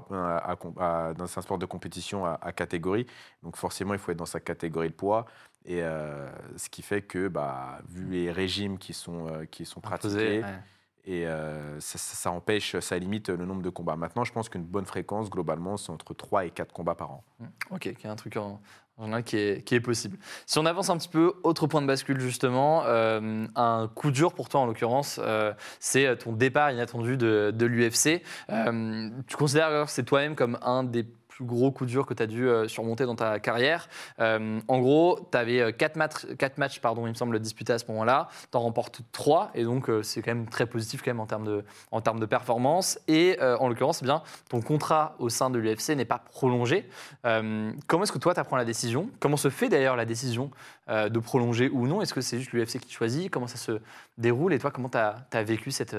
[1.21, 1.27] un
[1.59, 3.07] de compétition à, à catégorie.
[3.43, 5.27] Donc, forcément, il faut être dans sa catégorie de poids.
[5.65, 9.81] Et euh, ce qui fait que, bah, vu les régimes qui sont, euh, qui sont
[9.81, 10.59] pratiqués, Imposé, ouais.
[11.05, 13.97] et euh, ça, ça- ça empêche, ça limite le nombre de combats.
[13.97, 17.25] Maintenant, je pense qu'une bonne fréquence, globalement, c'est entre 3 et 4 combats par an.
[17.71, 18.61] Ok, qui est un truc en,
[19.05, 20.17] général qui est, qui est possible.
[20.47, 24.33] Si on avance un petit peu, autre point de bascule justement, euh, un coup dur
[24.33, 28.23] pour toi en l'occurrence, euh, c'est ton départ inattendu de, l'UFC.
[28.51, 31.05] Euh, tu considères que c'est toi-même comme un des
[31.45, 33.89] gros coup dur que tu as dû euh, surmonter dans ta carrière.
[34.21, 37.79] Euh, en gros, tu avais 4, matchs, quatre matchs, pardon, il me semble, disputés à
[37.79, 38.29] ce moment-là.
[38.51, 41.27] Tu en remportes 3, et donc euh, c'est quand même très positif quand même en
[41.27, 42.99] termes de, en termes de performance.
[43.09, 46.89] Et euh, en l'occurrence, eh bien, ton contrat au sein de l'UFC n'est pas prolongé.
[47.25, 49.11] Euh, comment est-ce que toi, tu prends la décision?
[49.21, 50.51] Comment se fait d'ailleurs la décision
[50.89, 52.03] euh, de prolonger ou non?
[52.03, 53.31] Est-ce que c'est juste l'UFC qui choisit?
[53.31, 53.81] Comment ça se
[54.19, 54.53] déroule?
[54.53, 55.97] Et toi, comment tu as, vécu cette,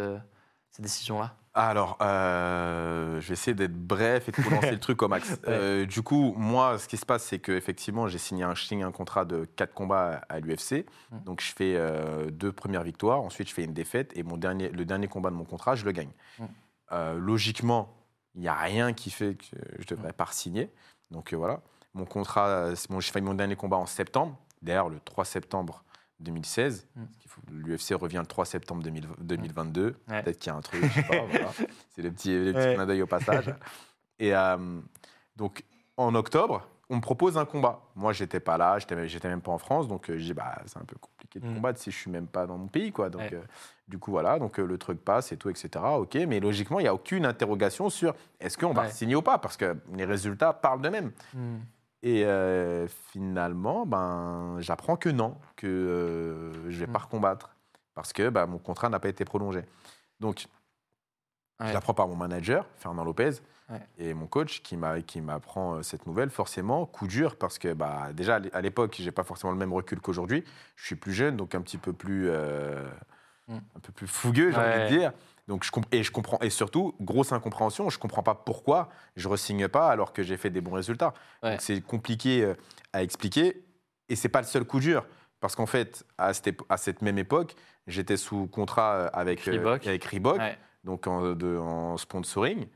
[0.78, 5.08] cette décision-là Alors, euh, je vais essayer d'être bref et de lancer le truc au
[5.08, 5.40] max.
[5.48, 8.92] Euh, du coup, moi, ce qui se passe, c'est qu'effectivement, j'ai signé un, signe un
[8.92, 10.86] contrat de 4 combats à, l'UFC.
[11.12, 11.24] Mm.
[11.26, 13.22] Donc, je fais euh, deux premières victoires.
[13.22, 14.12] Ensuite, je fais une défaite.
[14.16, 16.12] Et mon dernier, le dernier combat de mon contrat, je le gagne.
[16.38, 16.46] Mm.
[16.92, 17.92] Euh, logiquement,
[18.36, 19.46] il n'y a rien qui fait que
[19.80, 20.72] je ne devrais pas signer.
[21.10, 21.62] Donc, voilà.
[21.96, 24.38] Mon contrat, mon, je fais mon dernier combat en septembre.
[24.62, 25.84] D'ailleurs, le 3 septembre
[26.20, 26.88] 2016.
[26.96, 27.04] Mm.
[27.52, 29.96] L'UFC revient le 3 septembre 2000 2022.
[30.10, 30.24] Ouais.
[30.24, 31.22] Peut-être qu'il y a un truc, je sais pas.
[31.30, 31.50] voilà.
[31.92, 32.74] C'est le petit, le petit Ouais.
[32.74, 33.54] clin d'œil au passage.
[34.20, 34.80] Et euh,
[35.36, 35.64] donc,
[35.98, 37.82] en octobre, on me propose un combat.
[37.96, 40.86] Moi, j'étais pas là, j'étais même pas en France, donc euh, j'ai bah, c'est un
[40.86, 41.56] peu compliqué de Mm.
[41.56, 43.10] combattre si je suis même pas dans mon pays, quoi.
[43.10, 43.34] Donc, Ouais.
[43.34, 43.42] euh,
[43.88, 45.70] du coup, voilà, donc euh, le truc passe et tout, etc.
[45.98, 49.38] Ok, mais logiquement, il n'y a aucune interrogation sur est-ce qu'on va signer ou pas,
[49.38, 51.12] parce que les résultats parlent d'eux-mêmes.
[52.08, 56.94] Et euh, finalement, ben, j'apprends que non, que euh, je vais Mm.
[56.94, 57.50] pas recombattre,
[57.96, 59.66] parce que bah, mon contrat n'a pas été prolongé.
[60.22, 60.48] Donc,
[61.60, 61.68] Ouais.
[61.68, 63.82] je l'apprends par mon manager, Fernand Lopez, Ouais.
[63.98, 67.74] et mon coach qui m'a- qui m'apprend euh, cette nouvelle, forcément, coup dur, parce que
[67.74, 70.46] bah, déjà, à l'é- à l'époque, j'ai pas forcément le même recul qu'aujourd'hui.
[70.78, 72.88] Je suis plus jeune, donc un petit peu plus, euh.
[73.50, 75.14] Un peu plus fougueux, j'ai envie de dire.
[75.48, 79.68] Donc, je, et je comprends, et surtout, grosse incompréhension, je comprends pas pourquoi je resigne
[79.70, 81.14] pas alors que j'ai fait des bons résultats.
[81.42, 81.56] Ouais.
[81.60, 82.54] C'est compliqué euh,
[82.92, 83.64] à expliquer,
[84.10, 85.06] et c'est pas le seul coup dur.
[85.40, 87.56] Parce qu'en fait, à cette, épo- à cette même époque,
[87.86, 89.88] j'étais sous contrat euh, avec euh, Reebok.
[89.88, 90.58] avec Reebok Ouais.
[90.84, 92.68] donc en, de- en sponsoring.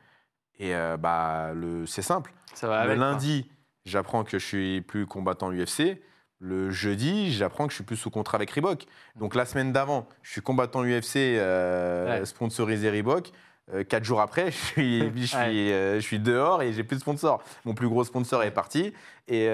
[0.60, 2.32] Et euh, bah, le, c'est simple.
[2.54, 3.50] Ça va le avec, lundi,
[3.86, 6.00] j'apprends que je suis plus combattant UFC.
[6.44, 8.86] Le jeudi, j'apprends que je suis plus sous contrat avec Reebok.
[9.16, 12.26] Donc la semaine d'avant, je suis combattant UFC euh, Ouais.
[12.26, 13.30] sponsorisé Reebok.
[13.74, 15.72] Euh, quatre jours après, je suis, je, suis, Ouais.
[15.72, 17.44] euh, je suis dehors et j'ai plus de sponsor.
[17.64, 18.92] Mon plus gros sponsor est parti
[19.28, 19.48] et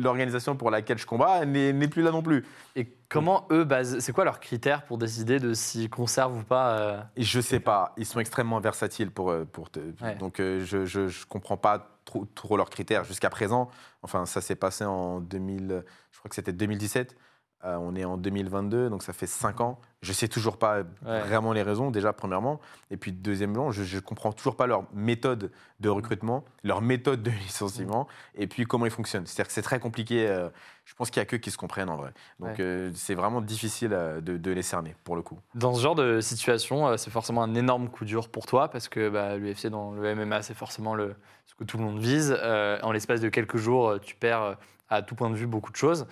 [0.00, 2.44] l'organisation pour laquelle je combats n'est plus là non plus.
[2.76, 6.78] Et comment eux basent C'est quoi leurs critères pour décider de s'ils conservent ou pas
[6.78, 10.14] euh, je sais pas, ils sont extrêmement versatiles pour, pour te- Ouais.
[10.16, 13.70] donc je, je, je comprends pas trop, trop leurs critères jusqu'à présent.
[14.02, 17.16] Enfin, ça s'est passé en 2000, je crois que c'était 2017.
[17.64, 19.78] Euh, on est en 2022, donc ça fait 5 ans.
[20.02, 21.20] Je sais toujours pas Ouais.
[21.22, 22.60] vraiment les raisons, déjà, premièrement.
[22.90, 25.50] Et puis, deuxièmement, je, je comprends toujours pas leur méthode
[25.80, 29.24] de recrutement, leur méthode de licenciement, et puis comment ils fonctionnent.
[29.26, 30.28] C'est-à-dire que c'est très compliqué.
[30.28, 30.50] euh,
[30.84, 32.12] je pense qu'il y a que qui se comprennent en vrai.
[32.38, 32.56] Donc, Ouais.
[32.60, 35.38] euh, c'est vraiment difficile euh, de, de les cerner, pour le coup.
[35.54, 38.88] Dans ce genre de situation, euh, c'est forcément un énorme coup dur pour toi parce
[38.90, 41.14] que bah, l'UFC dans le MMA, c'est forcément le,
[41.46, 42.36] ce que tout le monde vise.
[42.42, 44.54] Euh, en l'espace de quelques jours, euh, tu perds euh,
[44.90, 46.06] à tout point de vue beaucoup de choses.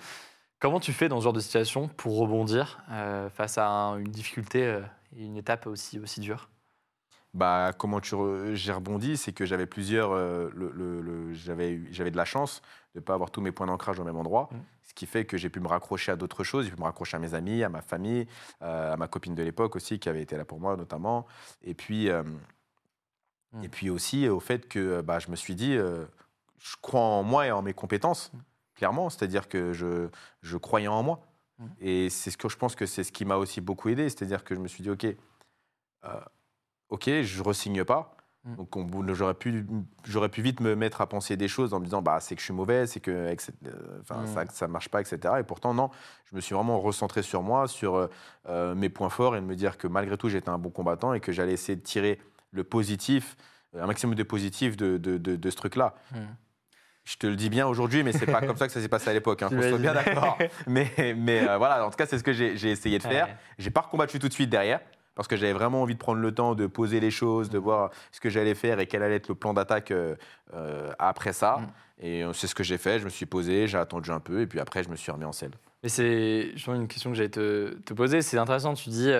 [0.63, 4.09] Comment tu fais dans ce genre de situation pour rebondir euh, face à un- une
[4.09, 4.79] difficulté euh,
[5.13, 6.49] et une étape aussi, aussi dure?
[7.33, 11.75] Bah, comment j'ai rebondi, c'est que j'avais plusieurs, euh, le- le- le- j'avais
[12.11, 12.61] de la chance
[12.95, 14.57] de ne pas avoir tous mes points d'ancrage au même endroit, Mm.
[14.83, 17.17] ce qui fait que j'ai pu me raccrocher à d'autres choses, j'ai pu me raccrocher
[17.17, 18.25] à mes amis, à ma famille,
[18.61, 21.25] euh, à ma copine de l'époque aussi qui avait été là pour moi notamment,
[21.61, 22.23] et puis euh,
[23.51, 23.63] Mm.
[23.65, 26.05] et puis aussi au fait que bah, je me suis dit, euh,
[26.57, 28.37] je crois en moi et en mes compétences, Mm.
[28.75, 30.07] Clairement, c'est-à-dire que je,
[30.41, 31.19] je croyais en moi,
[31.59, 31.65] Mm.
[31.81, 34.43] et c'est ce que je pense que c'est ce qui m'a aussi beaucoup aidé, c'est-à-dire
[34.43, 35.05] que je me suis dit, ok.
[36.05, 36.19] euh,
[36.89, 38.15] ok, je resigne pas.
[38.43, 38.55] Mm.
[38.55, 39.65] Donc on- j'aurais pu,
[40.03, 42.41] j'aurais pu vite me mettre à penser des choses en me disant bah c'est que
[42.41, 44.27] je suis mauvais, c'est que etc., euh, enfin, Mm.
[44.27, 45.35] ça ça marche pas, etc.
[45.39, 45.91] Et pourtant non,
[46.25, 48.09] je me suis vraiment recentré sur moi, sur
[48.49, 51.13] euh, mes points forts et de me dire que malgré tout j'étais un bon combattant
[51.13, 52.19] et que j'allais essayer de tirer
[52.51, 53.37] le positif,
[53.77, 55.95] un maximum de positif de, de, de- de ce truc-là.
[57.05, 59.09] Je te le dis bien aujourd'hui, mais c'est pas comme ça que ça s'est passé
[59.09, 59.41] à l'époque.
[59.41, 60.37] Hein, qu'on soit bien d'accord.
[60.67, 63.25] Mais, mais euh, voilà, en tout cas, c'est ce que j'ai j'ai essayé de faire.
[63.27, 63.35] Ouais.
[63.57, 64.79] J'ai pas recombattu tout de suite derrière
[65.15, 67.91] parce que j'avais vraiment envie de prendre le temps de poser les choses, de voir
[68.11, 70.15] ce que j'allais faire et quel allait être le plan d'attaque euh,
[70.53, 71.57] euh, après ça.
[71.57, 72.05] Mm.
[72.05, 72.99] Et c'est ce que j'ai fait.
[72.99, 75.25] Je me suis posé, j'ai attendu un peu et puis après, je me suis remis
[75.25, 75.51] en selle.
[75.83, 78.21] Mais c'est justement une question que j'allais te, te poser.
[78.21, 79.11] C'est intéressant, tu dis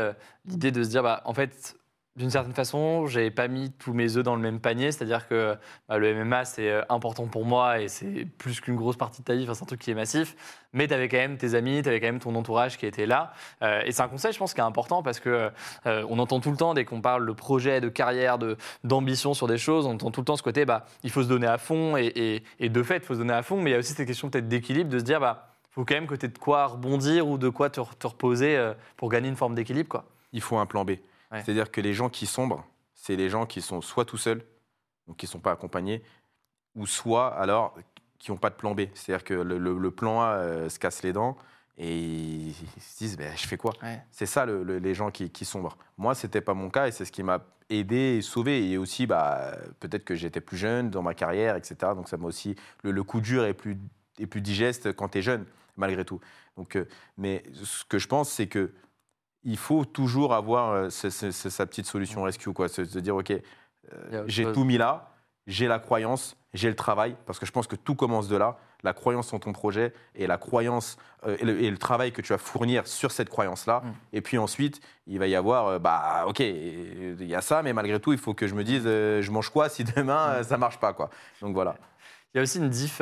[0.46, 1.76] l'idée de se dire, bah, en fait,
[2.16, 4.92] d'une certaine façon, j'avais pas mis tous mes œufs dans le même panier.
[4.92, 5.56] C'est-à-dire que
[5.90, 9.26] bah, le MMA, c'est euh, important pour moi et c'est plus qu'une grosse partie de
[9.26, 9.48] ta vie.
[9.52, 10.36] C'est un truc qui est massif.
[10.74, 13.08] Mais tu avais quand même tes amis, tu avais quand même ton entourage qui était
[13.08, 13.34] là.
[13.64, 15.50] Euh, et c'est un conseil, je pense, qui est important parce que
[15.88, 19.48] euh, entend tout le temps, dès qu'on parle de projet, de carrière, de, d'ambition sur
[19.48, 21.58] des choses, on entend tout le temps ce côté, bah, il faut se donner à
[21.58, 21.98] fond.
[21.98, 23.60] Et, de fait, il faut se donner à fond.
[23.60, 25.96] Mais il y a aussi cette question peut-être d'équilibre, de se dire, bah, faut quand
[25.96, 29.36] même que tu aies de quoi rebondir ou de quoi te, reposer pour gagner une
[29.36, 30.04] forme d'équilibre.
[30.32, 30.92] Il faut un plan B.
[31.34, 31.42] Ouais.
[31.44, 34.44] C'est-à-dire que les gens qui sombrent, c'est les gens qui sont soit tout seuls,
[35.08, 36.04] donc qui ne sont pas accompagnés,
[36.76, 37.76] ou soit alors
[38.20, 38.82] qui n'ont pas de plan B.
[38.94, 41.38] C'est-à-dire que le, le- le plan A euh, se casse les dents
[41.78, 43.74] et ils se disent ben, je fais quoi?
[43.84, 44.02] Ouais.
[44.12, 45.78] C'est ça le- le- les gens qui, qui sombrent.
[45.98, 48.70] Moi, c'était pas mon cas et c'est ce qui m'a aidé et sauvé.
[48.72, 51.76] Et aussi, bah, peut-être que j'étais plus jeune dans ma carrière, etc.
[51.96, 53.78] Donc ça m'a aussi le, le coup dur est plus
[54.20, 56.22] est plus digeste quand tu es jeune, malgré tout.
[56.56, 58.72] Donc, euh, mais ce que je pense, c'est que
[59.44, 62.68] il faut toujours avoir euh, sa petite solution rescue, quoi.
[62.68, 65.14] Se, se dire, ok, euh, j'ai tout mis là,
[65.48, 68.58] j'ai la croyance, j'ai le travail, parce que je pense que tout commence de là.
[68.84, 72.22] La croyance en ton projet et la croyance euh, et, le, et le travail que
[72.22, 73.82] tu vas fournir sur cette croyance-là.
[73.84, 73.94] Mm.
[74.14, 77.72] Et puis ensuite, il va y avoir, euh, bah, ok, il y a ça, mais
[77.72, 80.58] malgré tout, il faut que je me dise, je mange quoi si demain euh, ça
[80.58, 81.10] marche pas, quoi.
[81.42, 81.76] Donc voilà.
[82.34, 83.00] Il y a aussi une diff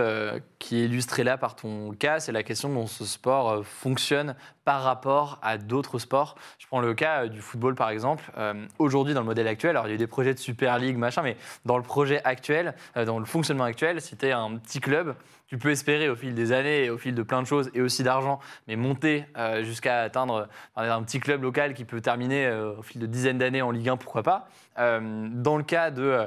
[0.60, 4.84] qui est illustrée là par ton cas, c'est la question dont ce sport fonctionne par
[4.84, 6.36] rapport à d'autres sports.
[6.60, 8.32] Je prends le cas euh, du football par exemple.
[8.38, 10.78] Euh, Aujourd'hui, dans le modèle actuel, alors il y a eu des projets de Super
[10.78, 14.32] League, machin, mais dans le projet actuel, euh, dans le fonctionnement actuel, si tu es
[14.32, 15.15] un petit club,
[15.47, 18.04] tu peux espérer au fil des années au fil de plein de choses et aussi
[18.04, 19.26] d'argent, mais monter
[19.63, 20.47] jusqu'à atteindre
[20.78, 23.97] un petit club local qui peut terminer au fil de dizaines d'années en Ligue 1,
[23.97, 24.47] pourquoi pas.
[24.78, 26.26] Dans le cas de,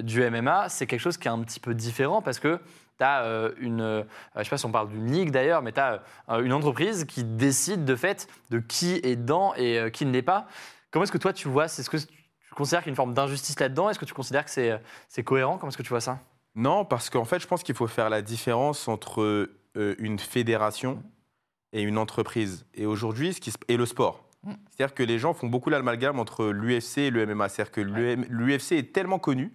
[0.00, 2.58] du MMA, c'est quelque chose qui est un petit peu différent parce que
[2.98, 4.02] tu as une, euh,
[4.36, 6.02] je sais pas si on parle d'une ligue d'ailleurs, mais tu as
[6.38, 10.22] une entreprise qui décide de fait de qui est dedans et euh, qui ne l'est
[10.22, 10.46] pas.
[10.90, 13.12] Comment est-ce que toi tu vois Est-ce que tu considères qu'il y a une forme
[13.14, 13.90] d'injustice là-dedans?
[13.90, 14.78] Est-ce que tu considères que c'est euh,
[15.08, 15.58] c'est cohérent?
[15.58, 16.18] Comment est-ce que tu vois ça?
[16.54, 19.22] Non, parce qu'en fait, je pense qu'il faut faire la différence entre
[19.76, 21.02] euh, une fédération
[21.74, 22.64] et une entreprise.
[22.72, 24.24] Et aujourd'hui, ce qui se- et le sport.
[24.42, 24.52] Mm.
[24.70, 27.50] C'est-à-dire que les gens font beaucoup l'amalgame entre l'UFC et le MMA.
[27.50, 29.52] C'est-à-dire que l'UFC est tellement connu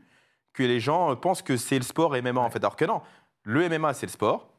[0.54, 2.60] que les gens pensent que c'est le sport MMA en fait.
[2.60, 3.02] Alors que non,
[3.44, 4.50] le MMA c'est le sport.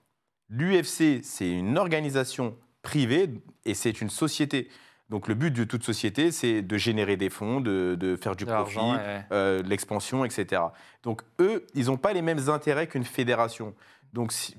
[0.49, 3.31] L'UFC c'est une organisation privée
[3.64, 4.68] et c'est une société.
[5.09, 8.45] Donc le but de toute société, c'est de générer des fonds, de, de faire du
[8.47, 9.25] De profit, ouais.
[9.31, 10.62] euh, l'expansion, etc.
[11.03, 13.75] Donc eux, ils n'ont pas les mêmes intérêts qu'une fédération.
[14.14, 14.57] Donc si-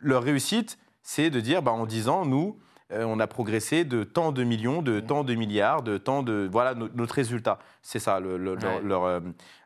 [0.00, 2.56] leur réussite, c'est de dire, bah, en 10 ans, nous,
[2.92, 6.48] euh, on a progressé de tant de millions, de tant de milliards, de tant de...
[6.52, 7.58] Voilà no- notre résultat.
[7.82, 8.82] C'est ça le- le- leur, Ouais.
[8.82, 9.20] leur, euh,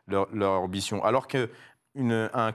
[0.07, 1.03] leur- leur ambition.
[1.03, 1.47] Alors qu'un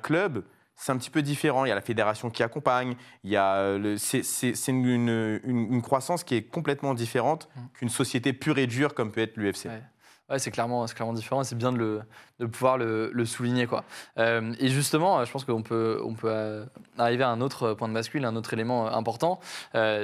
[0.02, 0.42] club,
[0.80, 1.64] c'est un petit peu différent.
[1.64, 2.94] Il y a la fédération qui accompagne.
[3.24, 7.48] Il y a euh, le- c'est c'est- c'est une, une- croissance qui est complètement différente
[7.56, 7.60] Mm.
[7.74, 9.66] qu'une société pure et dure comme peut être l'UFC.
[9.68, 9.82] Ouais.
[10.30, 12.02] Ouais, c'est clairement, clairement différent et c'est bien de, le,
[12.38, 13.66] de pouvoir le, le souligner.
[13.66, 13.84] Quoi.
[14.18, 16.64] Euh, et justement, euh, je pense qu'on peut, on peut euh,
[16.98, 19.40] arriver à un autre point de bascule, un autre élément important.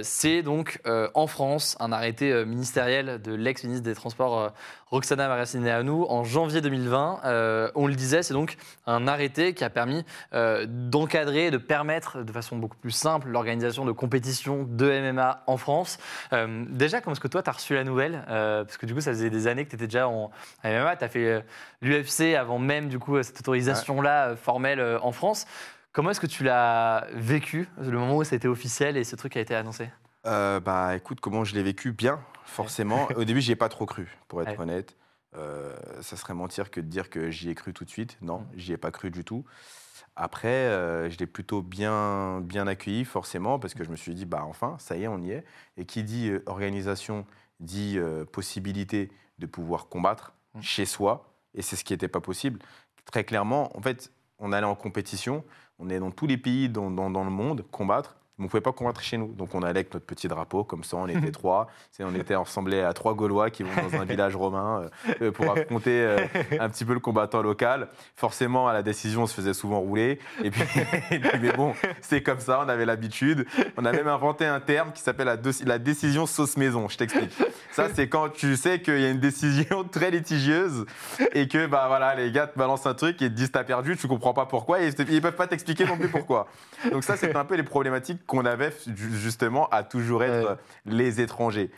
[0.03, 0.81] C'est donc
[1.15, 4.53] en France un arrêté ministériel de l'ex-ministre des Transports
[4.87, 7.21] Roxana Maracineanu en janvier 2020.
[7.25, 8.57] Euh, on le disait, c'est donc
[8.87, 13.93] un arrêté qui a permis d'encadrer, de permettre de façon beaucoup plus simple l'organisation de
[13.93, 15.99] compétitions de MMA en France.
[16.33, 18.23] Déjà, comment est-ce que toi, tu as reçu la nouvelle?
[18.27, 20.14] Parce que du coup, ça faisait des années que tu étais déjà en
[20.65, 21.41] MMA, tu as fait euh,
[21.83, 25.47] l'UFC avant même du coup, cette autorisation-là euh, formelle euh, en France.
[25.93, 29.15] Comment est-ce que tu l'as vécu, le moment où ça a été officiel et ce
[29.17, 29.91] truc a été annoncé?
[30.27, 31.93] Euh, bah écoute, comment je l'ai vécu?
[31.93, 33.09] Bien, forcément.
[33.15, 34.61] Au début, j'y ai pas trop cru, pour être Ouais.
[34.61, 34.97] honnête.
[35.37, 38.17] Euh, ça serait mentir que de dire que j'y ai cru tout de suite.
[38.23, 38.47] Non, Mm.
[38.57, 39.45] j'y ai pas cru du tout.
[40.17, 44.27] Après, euh, je l'ai plutôt bien, bien accueilli, forcément, parce que je me suis dit,
[44.27, 45.45] bah enfin, ça y est, on y est.
[45.77, 47.27] Et qui dit organisation
[47.61, 50.61] dit euh, possibilité de pouvoir combattre Mm.
[50.63, 51.27] chez soi.
[51.55, 52.61] Et c'est ce qui n'était pas possible.
[53.07, 55.45] Très clairement, en fait, on allait en compétition,
[55.79, 58.17] on est dans tous les pays dans, dans- dans le monde combattre.
[58.37, 59.29] Mais on ne pouvait pas combattre chez nous.
[59.29, 61.69] Donc on allait avec notre petit drapeau, comme ça on était trois.
[62.01, 64.89] On était ressemblés à trois Gaulois qui vont dans un village romain
[65.23, 66.19] euh, pour affronter euh,
[66.59, 67.89] un petit peu le combattant local.
[68.17, 70.19] Forcément, à la décision, on se faisait souvent rouler.
[70.43, 70.63] Et puis,
[71.13, 73.47] et puis, mais bon, c'est comme ça, on avait l'habitude.
[73.77, 76.89] On a même inventé un terme qui s'appelle la décision sauce maison.
[76.89, 77.37] Je t'explique.
[77.71, 80.87] Ça, c'est quand tu sais qu'il y a une décision très litigieuse
[81.33, 83.97] et que bah voilà, les gars te balancent un truc et te disent t'as perdu,
[83.97, 86.49] tu comprends pas pourquoi et ils peuvent pas t'expliquer non plus pourquoi.
[86.91, 90.51] Donc ça, c'est un peu les problématiques qu'on avait ju- justement à toujours être Ouais.
[90.53, 90.57] euh,
[90.87, 91.71] les étrangers.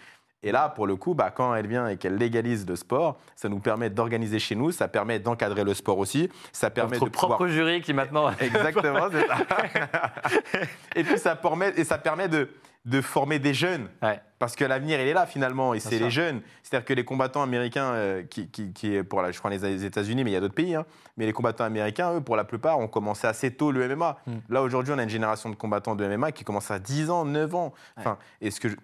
[0.43, 3.49] Et là, pour le coup, bah, quand elle vient et qu'elle légalise le sport, ça
[3.49, 7.11] nous permet d'organiser chez nous, ça permet d'encadrer le sport aussi, ça permet Notre de
[7.11, 8.31] pouvoir propre jury qui maintenant.
[8.41, 9.39] Exactement, c'est ça.
[10.95, 12.49] et puis ça permet, et ça permet de,
[12.87, 13.89] de former des jeunes.
[14.01, 14.21] Ouais.
[14.39, 16.41] Parce que l'avenir, il est là finalement, et c'est les jeunes.
[16.63, 20.23] C'est-à-dire que les combattants américains, euh, qui, qui, qui, pour la, je crois les États-Unis,
[20.25, 22.79] mais il y a d'autres pays, hein, mais les combattants américains, eux, pour la plupart,
[22.79, 24.19] ont commencé assez tôt le MMA.
[24.27, 24.33] Mm.
[24.51, 27.25] Là, aujourd'hui, on a une génération de combattants de MMA qui commence à 10 ans,
[27.25, 27.73] 9 ans.
[27.97, 28.77] Enfin, et ce que je-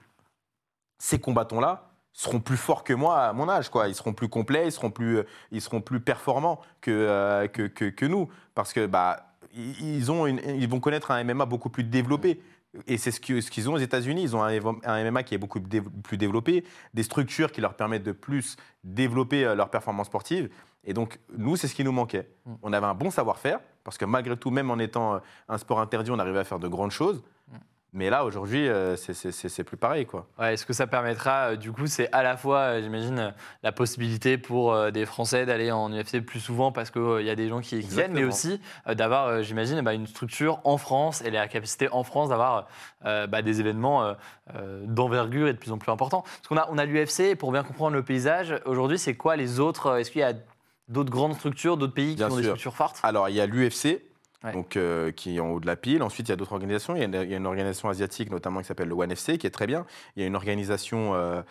[0.99, 3.89] ces combattants-là seront plus forts que moi à mon âge, quoi.
[3.89, 7.63] Ils seront plus complets, ils seront plus, euh, ils seront plus performants que, euh, que,
[7.69, 11.71] que, que nous, parce que bah, ils, ont une- ils vont connaître un MMA beaucoup
[11.71, 12.41] plus développé.
[12.87, 14.23] Et c'est ce qu'ils ont aux États-Unis.
[14.23, 18.13] Ils ont un, MMA qui est beaucoup plus développé, des structures qui leur permettent de
[18.13, 20.49] plus développer euh, leur performance sportive.
[20.85, 22.29] Et donc, nous, c'est ce qui nous manquait.
[22.47, 22.53] Mm.
[22.63, 25.81] On avait un bon savoir-faire, parce que malgré tout, même en étant euh, un sport
[25.81, 27.23] interdit, on arrivait à faire de grandes choses.
[27.95, 30.27] Mais là, aujourd'hui, euh, c'est- plus pareil, quoi.
[30.39, 33.73] Ouais, ce que ça permettra, euh, du coup, c'est à la fois, euh, j'imagine, la
[33.73, 37.61] possibilité pour des Français d'aller en UFC plus souvent parce qu'il y a des gens
[37.61, 42.03] qui viennent, mais aussi d'avoir, j'imagine, bah, une structure en France et la capacité en
[42.03, 42.67] France d'avoir
[43.03, 44.15] bah, des événements
[44.85, 46.23] d'envergure et de plus en plus importants.
[46.23, 49.37] Parce qu'on a, on a l'UFC, et pour bien comprendre le paysage, aujourd'hui, c'est quoi
[49.37, 50.33] les autres Est-ce qu'il y a
[50.89, 53.01] d'autres grandes structures, d'autres pays Bien qui ont des structures fortes?
[53.03, 54.03] Alors, il y a l'UFC,
[54.45, 54.53] Ouais.
[54.53, 56.03] donc euh, qui est en haut de la pile.
[56.03, 56.95] Ensuite, il y a d'autres organisations.
[56.97, 59.13] Il y a, une, il y a une organisation asiatique, notamment, qui s'appelle le One
[59.13, 59.87] FC, qui est très bien.
[60.17, 61.15] Il y a une organisation.
[61.15, 61.43] euh,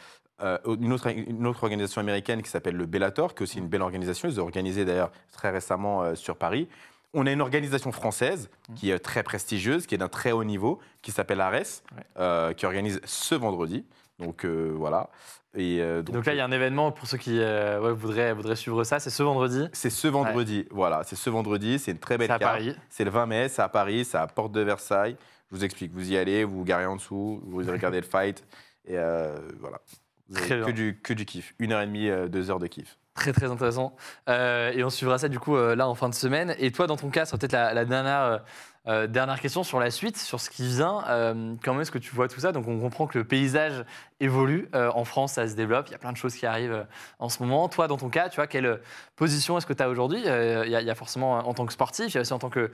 [0.42, 3.68] euh, une, autre, une autre organisation américaine qui s'appelle le Bellator, qui est aussi une
[3.68, 4.28] belle organisation.
[4.28, 6.68] Ils ont organisé d'ailleurs très récemment euh, sur Paris.
[7.14, 10.80] On a une organisation française qui est très prestigieuse, qui est d'un très haut niveau,
[11.04, 11.54] qui s'appelle Ares,
[11.96, 12.04] Ouais.
[12.18, 13.86] euh, qui organise ce vendredi.
[14.18, 15.10] Donc voilà.
[15.56, 18.34] Et, euh, Donc là, il y a un événement pour ceux qui euh, ouais, voudraient,
[18.34, 19.68] voudraient suivre ça, c'est ce vendredi.
[19.74, 20.66] c'est ce vendredi.
[20.72, 21.78] Voilà, c'est ce vendredi.
[21.78, 22.54] C'est une très belle C'est à carte.
[22.54, 22.76] Paris.
[22.90, 25.18] C'est le 20 mai, c'est à Paris, c'est à Porte de Versailles.
[25.52, 28.44] Je vous explique, vous y allez, vous vous garez en dessous, vous regardez le fight,
[28.86, 29.82] et euh, voilà.
[30.30, 31.54] Vous avez Très que du, que du kiff.
[31.60, 32.98] Une heure et demie, euh, deux heures de kiff.
[33.14, 33.94] Très très intéressant.
[34.30, 36.56] Et on suivra ça du coup là en fin de semaine.
[36.60, 38.42] Et toi, dans ton cas, c'est peut-être la, la dernière,
[38.88, 41.04] euh, dernière question sur la suite, sur ce qui vient.
[41.08, 42.52] Euh, comment est-ce que tu vois tout ça?
[42.52, 43.86] Donc on comprend que le paysage
[44.20, 44.70] évolue.
[44.74, 45.88] Euh, en France, ça se développe.
[45.90, 46.88] Il y a plein de choses qui arrivent
[47.20, 47.70] en ce moment.
[47.70, 48.82] Toi, dans ton cas, tu vois, quelle
[49.16, 52.16] position est-ce que tu as aujourd'hui Il y, a- forcément en tant que sportif, il
[52.16, 52.72] y a aussi en tant que,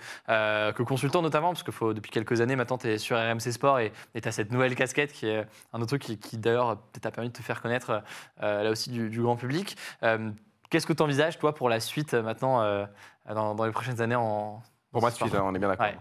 [0.83, 3.91] consultant notamment, parce que faut, depuis quelques années maintenant, tu es sur RMC Sport et
[4.21, 7.29] tu as cette nouvelle casquette qui est un autre truc qui, qui, d'ailleurs t'a permis
[7.29, 8.01] de te faire connaître
[8.41, 9.77] là aussi du, grand public.
[10.69, 12.61] Qu'est-ce que tu envisages, toi, pour la suite maintenant,
[13.27, 14.61] dans, dans les prochaines années en...
[14.97, 15.85] Pour ma suite, hein, on est bien d'accord.
[15.85, 15.97] Ouais.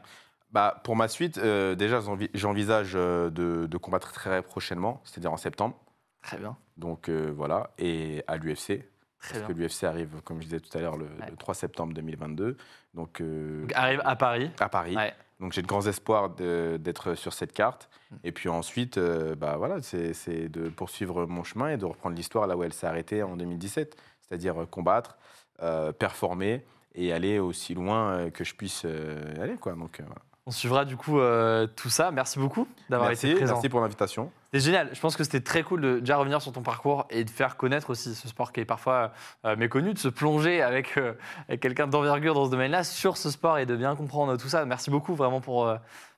[0.53, 5.33] Bah, pour ma suite, euh, déjà, j'envi- j'envisage euh, de, de combattre très prochainement, c'est-à-dire
[5.33, 5.77] en septembre.
[6.23, 8.67] Très bien, Donc euh, voilà, et à l'UFC.
[9.21, 9.67] très Parce que bien.
[9.67, 11.31] l'UFC arrive, comme je disais tout à l'heure, le, Ouais.
[11.31, 12.57] le 3 septembre 2022.
[12.95, 14.51] Donc, Donc, arrive à Paris.
[14.59, 14.97] à Paris.
[14.97, 15.13] Ouais.
[15.39, 17.91] Donc j'ai de grands espoirs d'être sur cette carte.
[18.11, 18.17] Mm.
[18.25, 22.57] Et puis ensuite, bah voilà, c'est de poursuivre mon chemin et de reprendre l'histoire là
[22.57, 25.19] où elle s'est arrêtée en 2017, c'est-à-dire combattre,
[25.99, 26.65] performer
[26.97, 29.57] et aller aussi loin euh, que je puisse euh, aller.
[29.57, 29.73] Quoi.
[29.75, 30.23] Donc, euh, voilà.
[30.49, 32.13] On suivra du coup euh, tout ça.
[32.13, 33.55] Merci beaucoup d'avoir été présent.
[33.55, 34.31] merci pour l'invitation.
[34.53, 34.91] C'est génial.
[34.93, 37.57] Je pense que c'était très cool de déjà revenir sur ton parcours et de faire
[37.57, 39.13] connaître aussi ce sport qui est parfois
[39.45, 41.15] euh, méconnu, de se plonger avec, euh,
[41.49, 44.65] avec quelqu'un d'envergure dans ce domaine-là sur ce sport et de bien comprendre tout ça.
[44.67, 45.69] Merci beaucoup vraiment pour,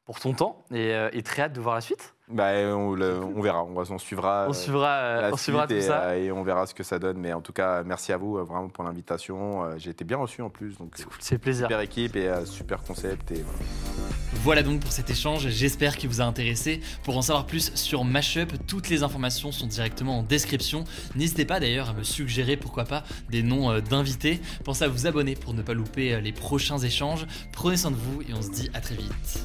[0.09, 2.14] pour ton temps et, euh, et très hâte de voir la suite.
[2.31, 4.47] Bah, on, le- on verra, on, suivra.
[4.47, 6.16] On euh, suivra, euh, la on suivra suite tout et, ça.
[6.16, 7.18] et on verra ce que ça donne.
[7.18, 9.68] Mais en tout cas, merci à vous vraiment pour l'invitation.
[9.77, 10.79] J'ai été bien reçu en plus.
[10.79, 11.66] Donc, C'est plaisir.
[11.66, 13.33] super équipe et super concept.
[13.33, 13.59] Et, voilà.
[14.44, 16.81] Voilà donc pour cet échange, j'espère qu'il vous a intéressé.
[17.05, 20.85] Pour en savoir plus sur Mashup, toutes les informations sont directement en description.
[21.16, 24.40] N'hésitez pas d'ailleurs à me suggérer pourquoi pas des noms d'invités.
[24.64, 27.27] Pensez à vous abonner pour ne pas louper les prochains échanges.
[27.53, 29.44] Prenez soin de vous et on se dit à très vite.